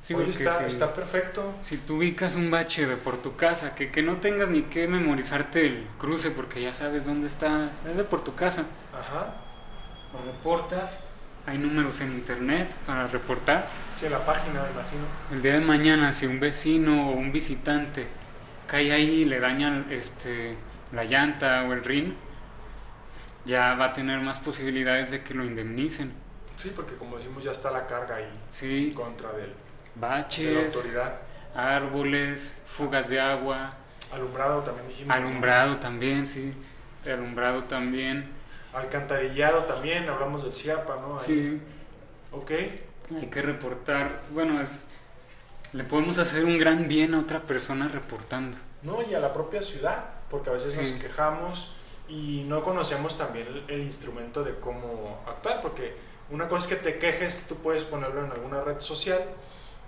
Sí, 0.00 0.12
Oye, 0.14 0.28
está, 0.28 0.58
si, 0.58 0.64
está 0.64 0.94
perfecto. 0.94 1.54
si 1.62 1.78
tú 1.78 1.96
ubicas 1.96 2.36
un 2.36 2.50
bache 2.50 2.86
de 2.86 2.96
por 2.96 3.16
tu 3.22 3.36
casa, 3.36 3.74
que, 3.74 3.90
que 3.90 4.02
no 4.02 4.18
tengas 4.18 4.50
ni 4.50 4.62
que 4.64 4.86
memorizarte 4.86 5.66
el 5.66 5.86
cruce 5.98 6.30
porque 6.30 6.60
ya 6.60 6.74
sabes 6.74 7.06
dónde 7.06 7.26
está, 7.26 7.72
es 7.90 7.96
de 7.96 8.04
por 8.04 8.22
tu 8.22 8.34
casa, 8.34 8.66
ajá. 8.92 9.36
Lo 10.12 10.30
reportas, 10.30 11.04
hay 11.46 11.58
números 11.58 12.00
en 12.02 12.12
internet 12.12 12.70
para 12.86 13.06
reportar. 13.06 13.66
sí 13.98 14.06
en 14.06 14.12
la 14.12 14.24
página 14.24 14.62
me 14.62 14.70
imagino. 14.70 15.02
El 15.32 15.42
día 15.42 15.52
de 15.54 15.60
mañana, 15.60 16.12
si 16.12 16.26
un 16.26 16.38
vecino 16.38 17.10
o 17.10 17.12
un 17.12 17.32
visitante 17.32 18.06
cae 18.66 18.92
ahí 18.92 19.22
y 19.22 19.24
le 19.24 19.40
daña 19.40 19.86
este, 19.90 20.56
la 20.92 21.04
llanta 21.04 21.64
o 21.64 21.72
el 21.72 21.82
rin, 21.82 22.14
ya 23.44 23.74
va 23.74 23.86
a 23.86 23.92
tener 23.92 24.20
más 24.20 24.38
posibilidades 24.38 25.10
de 25.10 25.22
que 25.22 25.34
lo 25.34 25.44
indemnicen. 25.44 26.12
Sí, 26.56 26.72
porque 26.74 26.94
como 26.94 27.16
decimos 27.16 27.42
ya 27.44 27.50
está 27.52 27.70
la 27.70 27.86
carga 27.86 28.16
ahí 28.16 28.24
en 28.24 28.40
Sí, 28.50 28.92
contra 28.94 29.32
del, 29.32 29.48
de 29.50 29.54
la 30.00 30.08
baches, 30.08 30.74
autoridad. 30.76 31.18
árboles, 31.54 32.58
fugas 32.66 33.08
de 33.08 33.20
agua, 33.20 33.74
Alumbrado 34.12 34.62
también 34.62 34.86
dijimos. 34.88 35.16
alumbrado 35.16 35.76
también, 35.78 36.26
sí, 36.26 36.52
alumbrado 37.10 37.64
también. 37.64 38.30
Alcantarillado 38.72 39.64
también, 39.64 40.08
hablamos 40.08 40.42
del 40.44 40.52
CIAPA, 40.52 40.96
¿no? 40.96 41.18
Ahí. 41.18 41.24
Sí, 41.24 41.60
Ok, 42.32 42.50
hay 42.50 43.26
que 43.30 43.42
reportar. 43.42 44.20
Bueno, 44.30 44.60
es, 44.60 44.88
le 45.72 45.84
podemos 45.84 46.18
hacer 46.18 46.44
un 46.44 46.58
gran 46.58 46.88
bien 46.88 47.14
a 47.14 47.20
otra 47.20 47.40
persona 47.40 47.86
reportando. 47.88 48.56
no, 48.82 48.98
y 49.02 49.14
a 49.14 49.20
la 49.20 49.32
propia 49.32 49.62
ciudad, 49.62 50.04
porque 50.30 50.50
a 50.50 50.52
veces 50.54 50.72
Sí. 50.72 50.80
nos 50.80 50.90
quejamos 51.00 51.76
y 52.08 52.44
no 52.46 52.62
conocemos 52.62 53.16
también 53.16 53.46
el, 53.46 53.64
el 53.68 53.82
instrumento 53.82 54.44
de 54.44 54.58
cómo 54.60 55.22
actuar, 55.26 55.62
porque 55.62 55.96
una 56.30 56.48
cosa 56.48 56.68
es 56.68 56.76
que 56.78 56.82
te 56.92 56.98
quejes, 56.98 57.46
tú 57.48 57.56
puedes 57.56 57.84
ponerlo 57.84 58.24
en 58.24 58.32
alguna 58.32 58.60
red 58.62 58.80
social 58.80 59.22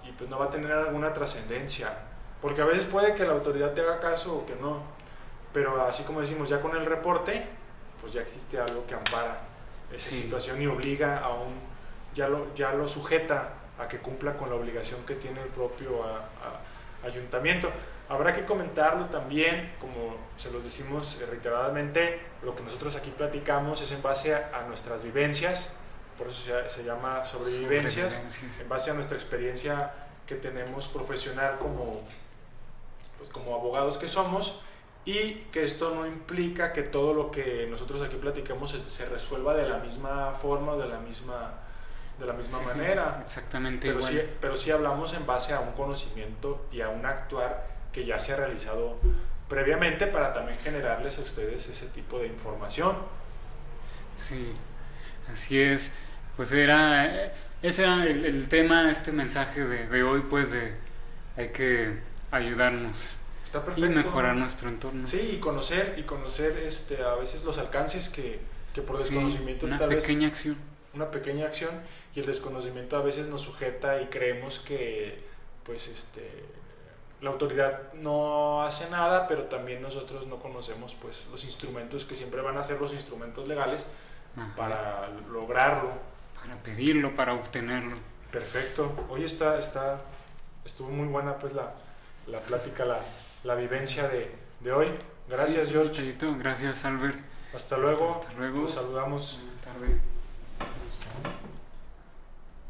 y 0.04 0.12
pues 0.12 0.30
no 0.30 0.38
va 0.38 0.46
a 0.46 0.50
tener 0.50 0.72
alguna 0.72 1.12
trascendencia, 1.12 1.92
porque 2.40 2.62
a 2.62 2.64
veces 2.64 2.84
puede 2.86 3.14
que 3.14 3.24
la 3.24 3.32
autoridad 3.32 3.72
te 3.72 3.80
haga 3.82 4.00
caso 4.00 4.38
o 4.38 4.46
que 4.46 4.54
no, 4.56 4.82
pero 5.52 5.82
así 5.86 6.04
como 6.04 6.20
decimos, 6.20 6.48
ya 6.48 6.60
con 6.60 6.76
el 6.76 6.86
reporte, 6.86 7.46
pues 8.00 8.12
ya 8.12 8.20
existe 8.20 8.58
algo 8.60 8.86
que 8.86 8.94
ampara 8.94 9.40
esa 9.92 10.10
Sí. 10.10 10.22
situación 10.22 10.60
y 10.62 10.66
obliga 10.66 11.18
a 11.18 11.30
un, 11.34 11.54
ya 12.14 12.28
lo, 12.28 12.54
ya 12.54 12.72
lo 12.72 12.88
sujeta 12.88 13.54
a 13.78 13.88
que 13.88 13.98
cumpla 13.98 14.36
con 14.36 14.48
la 14.48 14.54
obligación 14.56 15.04
que 15.04 15.14
tiene 15.16 15.42
el 15.42 15.48
propio 15.48 16.02
a- 16.04 16.18
a- 16.18 17.06
ayuntamiento. 17.06 17.70
Habrá 18.08 18.32
que 18.32 18.44
comentarlo 18.44 19.06
también, 19.06 19.74
como 19.80 20.16
se 20.36 20.50
los 20.52 20.62
decimos 20.62 21.18
eh, 21.20 21.26
reiteradamente, 21.26 22.20
lo 22.42 22.54
que 22.54 22.62
nosotros 22.62 22.94
aquí 22.94 23.10
platicamos 23.10 23.80
es 23.80 23.90
en 23.92 24.00
base 24.02 24.34
a, 24.34 24.50
a 24.54 24.62
nuestras 24.62 25.02
vivencias, 25.02 25.74
por 26.16 26.28
eso 26.28 26.44
se, 26.44 26.68
se 26.70 26.84
llama 26.84 27.24
sobrevivencias, 27.24 28.14
Sobrevivencias. 28.14 28.60
en 28.60 28.68
base 28.68 28.90
a 28.90 28.94
nuestra 28.94 29.16
experiencia 29.16 29.92
que 30.26 30.36
tenemos 30.36 30.86
profesional 30.88 31.58
como, 31.58 32.02
pues, 33.18 33.28
como 33.30 33.54
abogados 33.54 33.98
que 33.98 34.08
somos 34.08 34.60
y 35.04 35.34
que 35.52 35.62
esto 35.64 35.94
no 35.94 36.06
implica 36.06 36.72
que 36.72 36.82
todo 36.82 37.12
lo 37.12 37.30
que 37.30 37.66
nosotros 37.70 38.02
aquí 38.02 38.16
platicamos 38.16 38.70
se, 38.70 38.88
se 38.88 39.06
resuelva 39.08 39.54
de 39.54 39.68
la 39.68 39.78
misma 39.78 40.32
forma 40.32 40.72
o 40.72 40.78
de 40.78 40.88
la 40.88 40.98
misma, 40.98 41.54
de 42.18 42.26
la 42.26 42.32
misma 42.32 42.58
Sí, 42.60 42.64
sí, 42.64 42.78
manera. 42.78 43.22
exactamente 43.24 43.86
Pero 43.88 43.98
igual. 43.98 44.12
sí, 44.14 44.20
pero 44.40 44.56
sí 44.56 44.70
hablamos 44.70 45.12
en 45.14 45.26
base 45.26 45.54
a 45.54 45.60
un 45.60 45.72
conocimiento 45.72 46.66
y 46.72 46.80
a 46.80 46.88
un 46.88 47.04
actuar 47.04 47.75
que 47.96 48.04
ya 48.04 48.20
se 48.20 48.34
ha 48.34 48.36
realizado 48.36 48.98
previamente 49.48 50.06
para 50.06 50.34
también 50.34 50.58
generarles 50.58 51.16
a 51.18 51.22
ustedes 51.22 51.66
ese 51.68 51.86
tipo 51.86 52.18
de 52.18 52.26
información. 52.26 52.94
Sí, 54.18 54.52
así 55.32 55.58
es. 55.58 55.92
Pues 56.36 56.52
era, 56.52 57.32
ese 57.62 57.82
era 57.84 58.04
el, 58.04 58.26
el 58.26 58.48
tema, 58.48 58.90
este 58.90 59.12
mensaje 59.12 59.64
de, 59.64 59.86
de 59.88 60.02
hoy, 60.02 60.20
pues 60.28 60.52
de 60.52 60.74
hay 61.36 61.48
que 61.50 61.98
ayudarnos 62.30 63.08
Está 63.44 63.58
y 63.58 63.62
perfecto. 63.62 63.90
mejorar 63.90 64.36
nuestro 64.36 64.68
entorno. 64.68 65.06
Sí, 65.06 65.18
y 65.36 65.40
conocer, 65.40 65.94
y 65.96 66.02
conocer 66.02 66.58
este, 66.58 67.02
a 67.02 67.14
veces 67.14 67.44
los 67.44 67.56
alcances 67.58 68.10
que, 68.10 68.40
que 68.74 68.82
por 68.82 68.96
Sí, 68.96 69.04
desconocimiento 69.04 69.64
una 69.66 69.78
tal 69.78 69.88
vez 69.88 70.04
pequeña 70.04 70.28
acción. 70.28 70.56
una 70.92 71.10
pequeña 71.10 71.46
acción 71.46 71.70
y 72.14 72.20
el 72.20 72.26
desconocimiento 72.26 72.96
a 72.98 73.02
veces 73.02 73.26
nos 73.26 73.42
sujeta 73.42 74.02
y 74.02 74.06
creemos 74.06 74.58
que 74.58 75.24
pues 75.64 75.88
este 75.88 76.44
la 77.20 77.30
autoridad 77.30 77.92
no 77.94 78.62
hace 78.62 78.90
nada, 78.90 79.26
pero 79.26 79.44
también 79.44 79.80
nosotros 79.82 80.26
no 80.26 80.36
conocemos 80.36 80.94
pues 80.94 81.26
los 81.30 81.44
instrumentos 81.44 82.04
que 82.04 82.14
siempre 82.14 82.42
van 82.42 82.58
a 82.58 82.62
ser 82.62 82.80
los 82.80 82.92
instrumentos 82.92 83.48
legales 83.48 83.86
Ajá. 84.36 84.54
para 84.56 85.08
lograrlo. 85.30 85.90
pedirlo, 86.62 87.14
para 87.14 87.34
obtenerlo. 87.34 87.96
Perfecto. 88.30 88.92
Hoy 89.08 89.24
está, 89.24 89.58
está, 89.58 90.00
estuvo 90.64 90.90
muy 90.90 91.08
buena 91.08 91.38
pues 91.38 91.54
la, 91.54 91.72
la 92.26 92.40
plática, 92.40 92.84
la, 92.84 93.00
la 93.44 93.54
vivencia 93.54 94.08
de, 94.08 94.34
de 94.60 94.72
hoy. 94.72 94.88
Gracias, 95.28 95.66
Sí, 95.68 95.72
George. 95.72 96.16
Gracias, 96.38 96.84
Albert. 96.84 97.18
Hasta 97.54 97.76
luego. 97.78 98.10
Hasta 98.10 98.32
luego. 98.34 98.62
Los 98.62 98.74
saludamos. 98.74 99.40
Buenas 99.40 99.62
tardes. 99.62 100.00